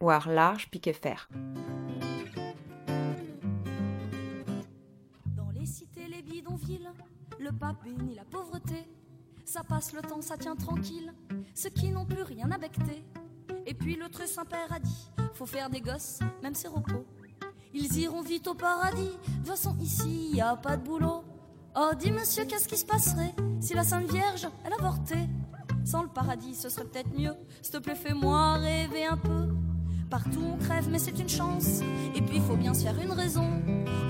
war 0.00 0.28
large 0.28 0.68
piqué 0.70 0.92
fer. 0.92 1.28
Dans 5.26 5.50
les 5.50 5.66
le 7.38 7.50
papé 7.50 7.90
ni 7.90 8.14
la 8.14 8.24
pauvreté. 8.24 8.86
Ça 9.44 9.64
passe 9.64 9.92
le 9.92 10.02
temps, 10.02 10.22
ça 10.22 10.36
tient 10.36 10.54
tranquille. 10.54 11.12
Ceux 11.54 11.70
qui 11.70 11.90
n'ont 11.90 12.06
plus 12.06 12.22
rien 12.22 12.50
à 12.52 12.58
becter. 12.58 13.04
Et 13.66 13.74
puis 13.74 13.96
le 13.96 14.08
très 14.08 14.26
Saint-Père 14.26 14.72
a 14.72 14.78
dit 14.78 15.10
faut 15.34 15.46
faire 15.46 15.70
des 15.70 15.80
gosses, 15.80 16.20
même 16.42 16.54
ses 16.54 16.68
repos. 16.68 17.04
Ils 17.74 17.98
iront 17.98 18.22
vite 18.22 18.46
au 18.46 18.54
paradis. 18.54 19.18
De 19.26 19.36
toute 19.38 19.46
façon, 19.46 19.76
ici, 19.80 20.30
y 20.34 20.40
a 20.40 20.56
pas 20.56 20.76
de 20.76 20.84
boulot. 20.84 21.24
Oh, 21.74 21.90
dis 21.98 22.12
monsieur, 22.12 22.44
qu'est-ce 22.44 22.68
qui 22.68 22.76
se 22.76 22.84
passerait 22.84 23.34
si 23.60 23.74
la 23.74 23.82
Sainte 23.82 24.10
Vierge, 24.10 24.46
elle 24.64 24.74
avortait? 24.74 25.28
Sans 25.84 26.02
le 26.02 26.08
paradis, 26.08 26.54
ce 26.54 26.68
serait 26.68 26.84
peut-être 26.84 27.12
mieux. 27.16 27.34
S'il 27.60 27.74
te 27.74 27.78
plaît, 27.78 27.94
fais-moi 27.94 28.54
rêver 28.54 29.04
un 29.04 29.16
peu. 29.16 29.48
Partout 30.10 30.42
on 30.44 30.56
crève, 30.58 30.88
mais 30.90 30.98
c'est 30.98 31.18
une 31.18 31.28
chance. 31.28 31.80
Et 32.14 32.20
puis 32.20 32.36
il 32.36 32.42
faut 32.42 32.56
bien 32.56 32.74
se 32.74 32.82
faire 32.82 32.98
une 33.00 33.12
raison. 33.12 33.48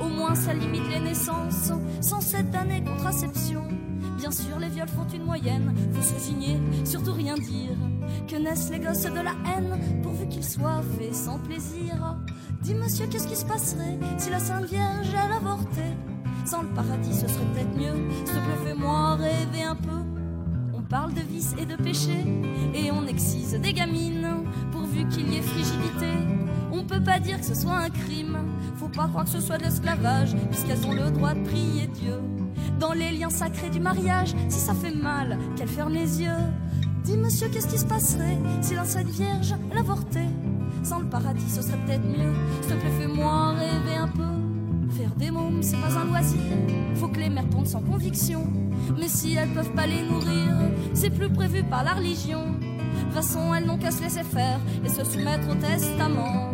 Au 0.01 0.09
moins 0.09 0.35
ça 0.35 0.53
limite 0.53 0.89
les 0.89 1.01
naissances. 1.01 1.73
Sans 2.01 2.21
cette 2.21 2.55
année 2.55 2.83
contraception. 2.85 3.63
Bien 4.19 4.31
sûr, 4.31 4.59
les 4.59 4.69
viols 4.69 4.89
font 4.89 5.07
une 5.15 5.25
moyenne. 5.25 5.75
Faut 5.93 6.03
se 6.03 6.19
signer, 6.21 6.61
surtout 6.85 7.13
rien 7.13 7.35
dire. 7.35 7.77
Que 8.29 8.37
naissent 8.37 8.71
les 8.71 8.81
gosses 8.81 9.03
de 9.03 9.21
la 9.21 9.35
haine, 9.47 9.79
pourvu 10.03 10.29
qu'ils 10.29 10.45
soient 10.45 10.83
faits 10.99 11.15
sans 11.15 11.39
plaisir. 11.39 12.17
Dis 12.63 12.75
monsieur, 12.75 13.07
qu'est-ce 13.07 13.29
qui 13.29 13.37
se 13.37 13.45
passerait 13.45 13.99
si 14.19 14.31
la 14.31 14.39
Sainte 14.39 14.67
Vierge 14.67 15.09
elle 15.09 15.33
avortait? 15.33 15.97
Sans 16.45 16.63
le 16.63 16.69
paradis, 16.69 17.15
ce 17.15 17.29
serait 17.29 17.45
peut-être 17.55 17.77
mieux. 17.77 18.11
S'il 18.17 18.25
te 18.25 18.31
plaît, 18.33 18.65
fais-moi 18.65 19.15
rêver 19.15 19.63
un 19.63 19.77
peu. 19.77 20.22
Parle 20.93 21.15
de 21.15 21.23
vices 21.23 21.55
et 21.59 21.65
de 21.65 21.75
péchés, 21.75 22.23
et 22.75 22.91
on 22.91 23.07
excise 23.07 23.59
des 23.59 23.73
gamines, 23.73 24.29
pourvu 24.73 25.09
qu'il 25.09 25.33
y 25.33 25.39
ait 25.39 25.41
frigidité. 25.41 26.11
On 26.71 26.85
peut 26.85 27.03
pas 27.03 27.19
dire 27.19 27.41
que 27.41 27.47
ce 27.47 27.55
soit 27.55 27.79
un 27.79 27.89
crime, 27.89 28.37
faut 28.77 28.89
pas 28.89 29.09
croire 29.09 29.25
que 29.25 29.31
ce 29.31 29.41
soit 29.41 29.57
de 29.57 29.63
l'esclavage, 29.63 30.37
puisqu'elles 30.51 30.87
ont 30.87 30.93
le 30.93 31.11
droit 31.11 31.33
de 31.33 31.41
prier 31.45 31.87
Dieu. 31.87 32.17
Dans 32.79 32.93
les 32.93 33.11
liens 33.11 33.31
sacrés 33.31 33.71
du 33.71 33.81
mariage, 33.81 34.35
si 34.51 34.59
ça 34.59 34.75
fait 34.75 34.95
mal, 34.95 35.39
qu'elle 35.57 35.69
ferme 35.69 35.95
les 35.95 36.21
yeux. 36.21 36.43
Dis 37.05 37.17
monsieur, 37.17 37.49
qu'est-ce 37.49 37.69
qui 37.69 37.79
se 37.79 37.87
passerait 37.87 38.37
si 38.61 38.75
la 38.75 38.85
Sainte 38.85 39.09
Vierge 39.09 39.55
elle 39.71 39.79
avortait 39.79 40.29
Sans 40.83 40.99
le 40.99 41.07
paradis, 41.07 41.49
ce 41.49 41.63
serait 41.63 41.79
peut-être 41.87 42.05
mieux. 42.05 42.35
S'il 42.61 42.75
te 42.75 42.79
plaît, 42.79 42.93
fais-moi 43.01 43.53
rêver 43.53 43.97
un 43.99 44.09
peu. 44.09 44.91
Faire 44.91 45.15
des 45.17 45.31
mômes, 45.31 45.63
c'est 45.63 45.81
pas 45.81 45.99
un 45.99 46.05
loisir. 46.05 46.43
Faut 46.97 47.09
que 47.09 47.19
les 47.19 47.31
mères 47.31 47.49
tombent 47.49 47.65
sans 47.65 47.81
conviction. 47.81 48.47
Mais 48.99 49.09
si 49.09 49.35
elles 49.35 49.49
peuvent 49.51 49.73
pas 49.73 49.87
les 49.87 50.03
nourrir, 50.03 50.57
c'est 50.95 51.11
plus 51.11 51.31
prévu 51.31 51.63
par 51.65 51.85
la 51.85 51.95
religion. 51.95 52.45
De 52.45 53.05
toute 53.05 53.13
façon, 53.13 53.55
elles 53.55 53.67
n'ont 53.67 53.79
qu'à 53.79 53.91
se 53.91 54.03
laisser 54.03 54.23
faire 54.23 54.61
et 54.85 54.89
se 54.89 55.05
soumettre 55.05 55.49
au 55.51 55.55
testament. 55.55 56.51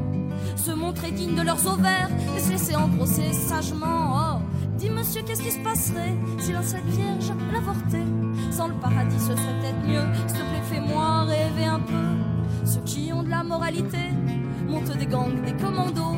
Se 0.57 0.71
montrer 0.73 1.11
dignes 1.11 1.35
de 1.35 1.43
leurs 1.43 1.67
ovaires 1.67 2.11
et 2.37 2.41
se 2.41 2.51
laisser 2.51 2.77
engrosser 2.77 3.33
sagement. 3.33 4.15
Oh, 4.15 4.43
dis 4.77 4.91
monsieur, 4.91 5.23
qu'est-ce 5.23 5.43
qui 5.43 5.51
se 5.51 5.61
passerait 5.61 6.15
si 6.39 6.53
la 6.53 6.63
Sainte 6.63 6.87
Vierge 6.87 7.33
l'avortait? 7.53 8.07
Sans 8.51 8.69
le 8.69 8.75
paradis, 8.75 9.19
ce 9.19 9.37
serait 9.37 9.61
peut-être 9.61 9.87
mieux. 9.87 10.05
S'il 10.27 10.39
te 10.39 10.45
plaît, 10.45 10.63
fais-moi 10.71 11.23
rêver 11.25 11.65
un 11.65 11.81
peu. 11.81 12.17
Ceux 12.65 12.81
qui 12.81 13.13
ont 13.13 13.23
de 13.23 13.31
la 13.31 13.43
moralité 13.43 13.99
montent 14.69 14.97
des 14.97 15.07
gangs, 15.07 15.43
des 15.45 15.53
commandos 15.53 16.17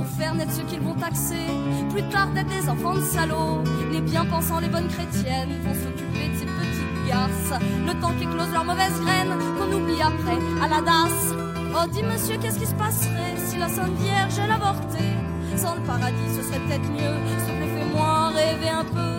pour 0.00 0.08
faire 0.18 0.34
naître 0.34 0.52
ceux 0.52 0.62
qu'ils 0.62 0.80
vont 0.80 0.94
taxer. 0.94 1.46
Plus 1.90 2.02
tard 2.08 2.28
d'être 2.28 2.48
des 2.48 2.68
enfants 2.70 2.94
de 2.94 3.02
salauds. 3.02 3.62
Les 3.92 4.00
bien-pensants, 4.00 4.58
les 4.60 4.68
bonnes 4.68 4.88
chrétiennes 4.88 5.60
vont 5.62 5.74
s'occuper 5.74 6.28
de 6.32 6.36
ces 6.40 6.46
petites 6.46 7.06
garces. 7.06 7.52
Le 7.86 7.92
temps 8.00 8.12
qu'éclosent 8.18 8.52
leurs 8.52 8.64
mauvaises 8.64 8.98
graines, 9.02 9.34
qu'on 9.58 9.70
oublie 9.76 10.00
après 10.00 10.38
à 10.64 10.68
la 10.68 10.80
DAS. 10.80 11.34
Oh, 11.74 11.86
dis 11.92 12.02
monsieur, 12.02 12.36
qu'est-ce 12.40 12.58
qui 12.58 12.66
se 12.66 12.74
passerait 12.74 13.36
si 13.36 13.58
la 13.58 13.68
Sainte 13.68 13.94
Vierge 13.98 14.38
elle 14.42 14.52
avortait 14.52 15.16
Sans 15.56 15.74
le 15.74 15.82
paradis, 15.82 16.30
ce 16.34 16.42
serait 16.44 16.60
peut-être 16.60 16.90
mieux. 16.90 17.16
Plaît, 17.58 17.68
fais-moi 17.76 18.28
rêver 18.28 18.70
un 18.70 18.84
peu. 18.84 19.10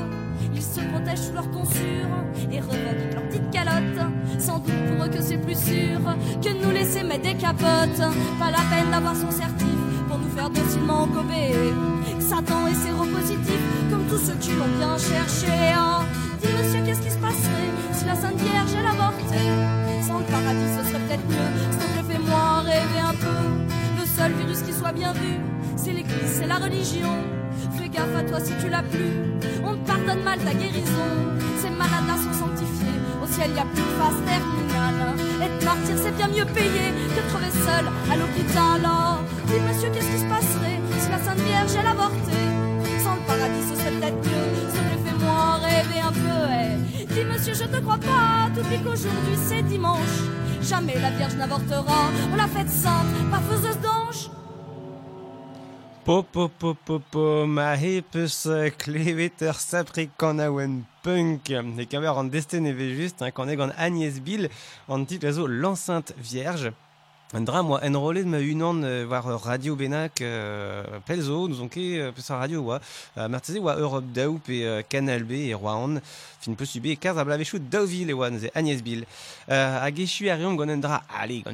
Ils 0.56 0.64
se 0.64 0.82
protègent 0.82 1.28
sous 1.28 1.34
leur 1.34 1.50
tonsure 1.52 2.10
et 2.52 2.60
revêtent 2.60 3.14
leurs 3.14 3.28
petites 3.30 3.52
calottes. 3.52 4.02
Sans 4.40 4.58
doute 4.58 4.74
pour 4.90 5.06
eux 5.06 5.10
que 5.10 5.22
c'est 5.22 5.38
plus 5.38 5.60
sûr 5.60 6.00
que 6.42 6.66
nous 6.66 6.72
laisser 6.72 7.04
mettre 7.04 7.24
des 7.24 7.36
capotes. 7.36 8.02
Pas 8.40 8.50
la 8.50 8.64
peine 8.72 8.90
d'avoir 8.90 9.16
son 9.16 9.30
certif 9.30 9.68
pour 9.68 9.78
nous 9.78 9.81
faire 10.36 10.50
docilement 10.50 11.08
gober. 11.08 11.54
Satan 12.20 12.68
est 12.68 12.76
séropositif, 12.76 13.62
comme 13.90 14.06
tous 14.10 14.18
ceux 14.18 14.38
qui 14.40 14.52
l'ont 14.52 14.74
bien 14.78 14.98
cherché. 14.98 15.52
Oh, 15.78 16.04
dis 16.42 16.48
monsieur, 16.48 16.82
qu'est-ce 16.86 17.02
qui 17.02 17.12
se 17.12 17.18
passerait 17.18 17.72
si 17.94 18.06
la 18.06 18.16
Sainte 18.16 18.40
Vierge 18.40 18.72
elle 18.80 18.88
avortait? 18.88 19.52
Sans 20.08 20.20
le 20.20 20.26
paradis, 20.26 20.72
ce 20.78 20.84
serait 20.88 21.04
peut-être 21.06 21.28
mieux. 21.28 21.50
S'il 21.72 21.80
te 21.80 21.86
plaît, 21.94 22.16
fais-moi 22.16 22.62
rêver 22.62 23.02
un 23.04 23.16
peu. 23.26 23.42
Le 24.00 24.06
seul 24.06 24.32
virus 24.34 24.62
qui 24.62 24.74
soit 24.74 24.94
bien 24.94 25.14
vu, 25.14 25.40
c'est 25.76 25.92
l'église, 25.92 26.32
c'est 26.40 26.48
la 26.48 26.56
religion. 26.56 27.14
Fais 27.78 27.90
gaffe 27.90 28.16
à 28.18 28.24
toi 28.24 28.40
si 28.40 28.54
tu 28.62 28.70
l'as 28.70 28.84
plus. 28.84 29.14
On 29.66 29.74
te 29.76 29.88
pardonne 29.88 30.24
mal 30.24 30.40
ta 30.40 30.54
guérison. 30.54 31.12
Ces 31.62 31.70
malades-là 31.70 32.16
sont 32.16 32.46
sanctifiés. 32.46 32.98
Au 33.22 33.28
ciel, 33.28 33.52
y 33.56 33.60
a 33.60 33.66
plus 33.66 33.84
de 33.84 33.96
phase 34.00 34.20
terminale. 34.26 35.16
Être 35.44 35.66
martyr, 35.66 35.96
c'est 35.98 36.16
bien 36.16 36.28
mieux 36.28 36.46
payé 36.46 36.94
que 36.96 37.22
de 37.22 37.24
crever 37.30 37.52
seul 37.68 37.86
à 38.12 38.16
l'hôpital. 38.16 38.82
Dis 39.52 39.60
monsieur, 39.60 39.90
qu'est-ce 39.90 40.10
qui 40.10 40.20
se 40.20 40.26
passerait 40.30 40.80
si 40.98 41.10
la 41.10 41.20
Sainte 41.20 41.40
Vierge 41.40 41.72
elle 41.78 41.88
avortait? 41.88 42.50
Sans 43.04 43.16
le 43.16 43.22
paradis, 43.28 43.64
ce 43.70 43.76
serait 43.76 43.92
peut-être 43.92 44.16
mieux. 44.16 44.48
S'il 44.72 44.82
te 44.82 45.10
fais-moi 45.10 45.58
rêver 45.58 46.00
un 46.00 46.12
peu. 46.14 46.42
eh. 46.50 47.06
Dis 47.06 47.26
monsieur, 47.26 47.54
je 47.54 47.66
te 47.66 47.82
crois 47.82 47.98
pas. 47.98 48.50
T'oublies 48.56 48.80
qu'aujourd'hui 48.80 49.38
c'est 49.46 49.64
dimanche. 49.64 50.16
Jamais 50.62 50.98
la 51.00 51.12
Vierge 51.12 51.36
n'avortera. 51.36 52.10
On 52.32 52.36
l'a 52.38 52.48
faite 52.48 52.70
sainte, 52.70 53.30
pas 53.30 53.40
faiseuse 53.40 53.80
d'ange. 53.82 54.30
Po 56.06 56.24
po 56.24 56.48
po 56.48 56.74
po 56.74 57.00
po 57.12 57.46
ma 57.46 57.76
hepus 57.76 58.48
kleveter 58.78 59.60
saprikon 59.60 60.40
awen 60.40 60.84
punk. 61.04 61.52
Et 61.52 61.86
kamer 61.86 62.18
an 62.18 62.24
desten 62.32 62.66
eve 62.66 62.96
just, 62.96 63.22
hein, 63.22 63.32
quand 63.32 63.50
est 63.50 63.60
Agnès 63.78 64.22
Bill, 64.22 64.50
an 64.88 65.04
tit 65.04 65.20
oiseau 65.24 65.46
l'enceinte 65.46 66.14
vierge. 66.18 66.72
Moi, 67.34 67.80
enrôlé 67.82 68.26
de 68.26 68.28
ma 68.28 68.42
unan 68.42 68.84
euh, 68.84 69.06
voir 69.08 69.24
Radio 69.42 69.78
Benak, 69.78 70.20
euh, 70.20 70.84
Pelzo, 71.06 71.48
nous 71.48 71.62
on 71.62 71.70
ket 71.70 71.80
euh, 71.80 72.12
radio, 72.28 72.62
oa, 72.62 72.82
euh, 73.18 73.30
marteze, 73.30 73.58
oa 73.58 73.76
Europe 73.78 74.04
Daou, 74.14 74.38
pe 74.38 74.66
euh, 74.66 74.82
Canal 74.82 75.24
B, 75.24 75.32
et 75.32 75.54
Rouen, 75.54 76.02
fin 76.42 76.54
peus 76.56 76.66
subé, 76.66 76.98
kaz 76.98 77.18
a 77.18 77.24
blavechou 77.24 77.58
Daouville, 77.58 78.10
e 78.10 78.14
oa, 78.14 78.30
neuze 78.30 78.52
Agnès 78.54 78.84
Bill. 78.84 79.06
Euh, 79.50 79.80
hag 79.80 80.02
echu 80.04 80.28
ar 80.28 80.44
yon 80.44 80.56
gant 80.60 80.76
dra, 80.76 81.04
allez, 81.22 81.46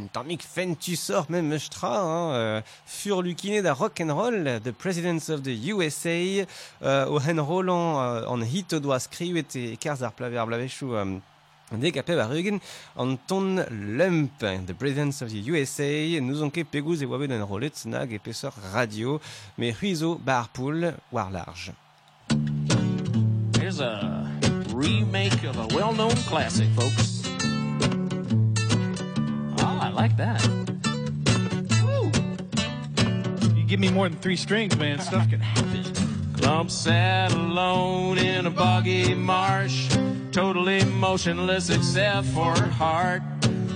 tu 0.79 0.95
sors, 0.95 1.29
même 1.29 1.45
meustra, 1.45 2.01
hein, 2.01 2.33
euh, 2.33 2.61
fur 2.87 3.21
lukine 3.21 3.61
da 3.61 3.73
rock 3.73 3.93
The 3.93 4.71
Presidents 4.71 5.29
of 5.29 5.43
the 5.43 5.53
USA, 5.69 6.47
euh, 6.81 7.05
o 7.05 7.19
hen 7.19 7.39
roland 7.39 8.01
euh, 8.01 8.25
an 8.25 8.41
hit 8.41 8.73
o 8.73 8.79
doa 8.79 8.97
skrivet 8.97 9.55
e 9.55 9.75
kaz 9.77 10.01
ar 10.01 10.13
euh, 10.17 11.19
Dek 11.67 11.97
a 11.99 12.03
peb 12.03 12.19
ar 12.23 12.31
eugen 12.31 12.61
an 12.95 13.17
ton 13.27 13.57
lump, 13.97 14.39
The 14.39 14.73
Presidents 14.73 15.21
of 15.21 15.29
the 15.29 15.39
USA, 15.51 16.17
nous 16.21 16.41
on 16.41 16.49
ket 16.49 16.71
pegouz 16.71 17.01
e 17.01 17.05
oavet 17.05 17.31
an 17.31 17.43
rolet 17.43 17.85
nag 17.85 18.13
e 18.13 18.19
pesor 18.19 18.53
radio, 18.73 19.19
me 19.57 19.73
huizo 19.73 20.17
bar 20.17 20.47
poul 20.53 20.93
war 21.11 21.29
large. 21.29 21.73
Here's 23.59 23.81
a 23.81 24.25
remake 24.73 25.43
of 25.43 25.57
a 25.57 25.67
well-known 25.75 26.15
classic, 26.29 26.69
folks. 26.69 27.23
Oh, 29.59 29.79
I 29.81 29.89
like 29.89 30.15
that. 30.15 30.41
Woo. 31.83 32.09
You 33.57 33.65
give 33.65 33.81
me 33.81 33.89
more 33.89 34.07
than 34.07 34.17
three 34.19 34.37
strings, 34.37 34.77
man. 34.77 34.99
Stuff 34.99 35.29
can 35.29 35.41
happen. 35.41 35.83
Clump 36.37 36.71
sat 36.71 37.33
alone 37.33 38.17
in 38.17 38.45
a 38.45 38.49
boggy 38.49 39.13
marsh, 39.13 39.93
totally 40.37 40.85
motionless 40.85 41.71
except 41.71 42.27
for 42.27 42.55
her 42.55 42.69
heart. 42.69 43.23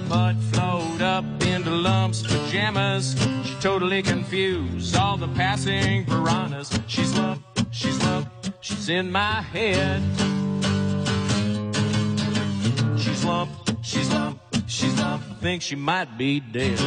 But 0.08 0.36
flowed 0.52 1.02
up 1.02 1.26
into 1.44 1.72
Lump's 1.72 2.22
pajamas. 2.22 3.16
She 3.44 3.56
totally 3.60 4.04
confused 4.04 4.96
all 4.96 5.18
the 5.18 5.30
passing 5.30 6.06
piranhas. 6.06 6.70
She's 6.86 7.18
Lump, 7.18 7.42
she's 7.72 7.98
Lump, 8.04 8.28
she's 8.62 8.90
in 8.90 9.12
my 9.12 9.42
head. 9.42 10.04
She's 13.00 13.26
Lump, 13.26 13.50
she's 13.82 14.10
Lump, 14.14 14.40
she's 14.68 14.96
Lump. 15.00 15.24
I 15.32 15.34
think 15.42 15.64
she 15.64 15.76
might 15.76 16.16
be 16.16 16.42
dead. 16.42 16.80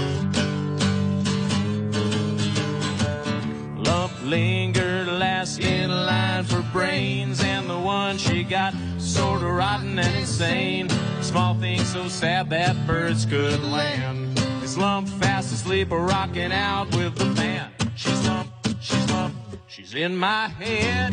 Lump 3.85 4.12
lingered 4.22 5.09
last 5.09 5.59
in 5.59 5.91
line 5.91 6.45
for 6.45 6.62
brains, 6.72 7.43
and 7.43 7.68
the 7.68 7.79
one 7.79 8.18
she 8.18 8.45
got 8.45 8.72
sorta 9.15 9.47
rotten 9.47 9.99
and 9.99 10.17
insane. 10.17 10.89
Small 11.21 11.55
things 11.55 11.87
so 11.93 12.09
sad 12.09 12.51
that 12.51 12.75
birds 12.87 13.25
could 13.25 13.62
land. 13.62 14.39
Is 14.62 14.77
Lump 14.77 15.09
fast 15.09 15.53
asleep 15.53 15.93
or 15.93 16.01
rocking 16.05 16.53
out 16.53 16.95
with 16.97 17.15
the 17.17 17.27
band? 17.35 17.73
She's 17.95 18.27
Lump, 18.27 18.49
she's 18.81 19.11
Lump, 19.11 19.35
she's 19.69 19.95
in 19.95 20.17
my 20.17 20.49
head. 20.49 21.12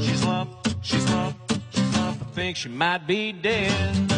She's 0.00 0.24
Lump, 0.24 0.50
she's 0.82 1.08
Lump, 1.10 1.36
she's 1.70 1.96
Lump. 1.96 2.20
I 2.20 2.30
think 2.34 2.56
she 2.56 2.68
might 2.68 3.06
be 3.06 3.32
dead. 3.32 4.15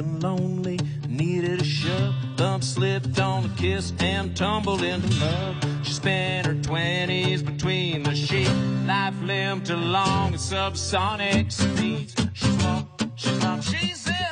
and 0.00 0.22
lonely, 0.22 0.78
needed 1.08 1.60
a 1.60 1.64
shove. 1.64 2.14
Bump, 2.36 2.64
slipped 2.64 3.18
on 3.20 3.44
a 3.44 3.48
kiss 3.56 3.92
and 4.00 4.36
tumbled 4.36 4.82
into 4.82 5.08
love. 5.20 5.56
She 5.82 5.92
spent 5.92 6.46
her 6.46 6.54
twenties 6.54 7.42
between 7.42 8.02
the 8.02 8.14
sheets, 8.14 8.50
life 8.86 9.14
limped 9.22 9.70
along 9.70 10.34
at 10.34 10.40
subsonic 10.40 11.52
speeds. 11.52 12.14
She's 12.32 12.64
lost, 12.64 12.86
she's 13.16 13.42
lost, 13.44 13.68
she's 13.74 14.08
in. 14.08 14.29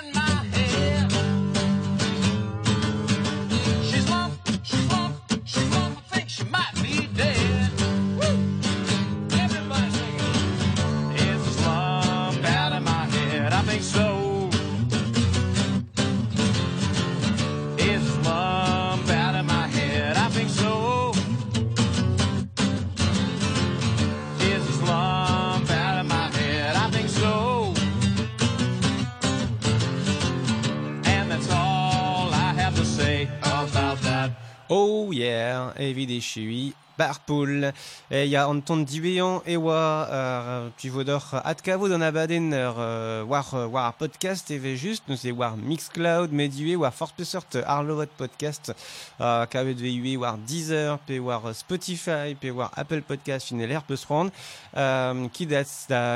Yeah, 35.89 36.05
evit 36.05 36.21
chui 36.21 36.75
Barpool. 36.99 37.73
E 38.11 38.25
ya 38.27 38.49
an 38.49 38.61
ton 38.61 38.83
dibean 38.83 39.41
e 39.47 39.57
oa 39.57 40.09
euh, 40.11 40.69
pivodor 40.77 41.23
atkavo 41.45 41.89
d'an 41.89 42.03
abaden 42.03 42.51
ur 42.53 42.79
euh, 42.79 43.23
war, 43.29 43.55
euh, 43.55 43.67
war 43.67 43.85
ar 43.87 43.95
podcast 43.95 44.51
eve 44.51 44.75
just, 44.77 45.05
nous 45.09 45.27
e 45.27 45.31
war 45.31 45.57
Mixcloud, 45.57 46.33
medue 46.33 46.77
war 46.77 46.93
fort 46.93 47.15
pesort 47.17 47.57
arlovat 47.67 48.11
podcast 48.19 48.73
euh, 49.21 49.47
kavet 49.47 49.79
ve 49.79 50.17
war 50.19 50.37
Deezer, 50.39 50.99
pe 51.07 51.21
war 51.21 51.55
Spotify, 51.55 52.35
pe 52.35 52.51
war 52.51 52.73
Apple 52.77 53.03
Podcast 53.03 53.49
fin 53.49 53.59
l'er 53.59 53.83
peus 53.83 54.05
ran, 54.09 54.31
euh, 54.77 55.29
ki 55.33 55.47
da, 55.47 55.63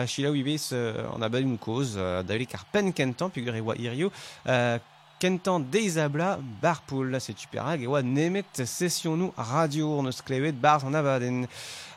chila 0.07 0.31
ouibes 0.31 0.71
euh, 0.73 1.07
an 1.15 1.23
abaden 1.23 1.59
koz, 1.59 1.95
euh, 1.97 2.23
da 2.23 2.35
ar 2.35 2.67
pen 2.73 2.93
kentan, 2.93 3.31
peogre 3.31 3.61
e 3.61 3.63
oa 3.63 3.77
irio, 3.79 4.11
euh, 4.49 4.79
kentan 5.23 5.61
deizabla 5.71 6.39
barpool, 6.61 7.17
c'est 7.21 7.39
super 7.39 7.63
hag, 7.63 7.85
e 7.85 7.87
oa 7.87 8.01
nemet 8.03 8.65
session 8.67 9.15
nou 9.21 9.31
radio, 9.39 10.01
neus 10.03 10.19
klevet 10.27 10.57
barz 10.59 10.83
an 10.83 10.99
abaden. 10.99 11.45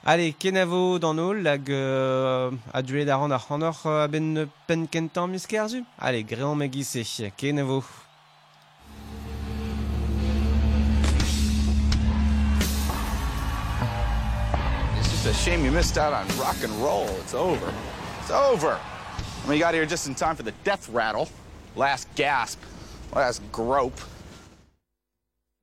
Allez, 0.05 0.35
kenavo 0.37 0.99
dans 1.01 1.17
ol, 1.17 1.41
lag 1.41 1.71
euh, 1.73 2.51
adule 2.77 3.05
d'aran 3.07 3.33
ar 3.33 3.41
c'hanor 3.47 3.81
euh, 3.87 4.03
a 4.03 4.07
ben 4.07 4.45
pen 4.67 4.85
kentan 4.85 5.33
miskerzu 5.33 5.81
Allez, 5.97 6.23
grean 6.23 6.53
me 6.55 6.67
gise, 6.69 7.31
kenavo. 7.35 7.81
It's 14.99 15.09
just 15.09 15.25
a 15.25 15.33
shame 15.33 15.65
you 15.65 15.71
missed 15.71 15.97
out 15.97 16.13
on 16.13 16.27
rock 16.37 16.61
and 16.63 16.73
roll. 16.79 17.09
It's 17.23 17.33
over. 17.33 17.73
It's 18.21 18.29
over. 18.29 18.77
I 18.77 19.49
mean, 19.49 19.57
you 19.57 19.63
got 19.63 19.73
here 19.73 19.87
just 19.87 20.05
in 20.05 20.13
time 20.13 20.35
for 20.35 20.43
the 20.43 20.53
death 20.63 20.87
rattle. 20.89 21.27
Last 21.75 22.07
gasp. 22.13 22.59
Last 23.15 23.41
grope. 23.53 23.97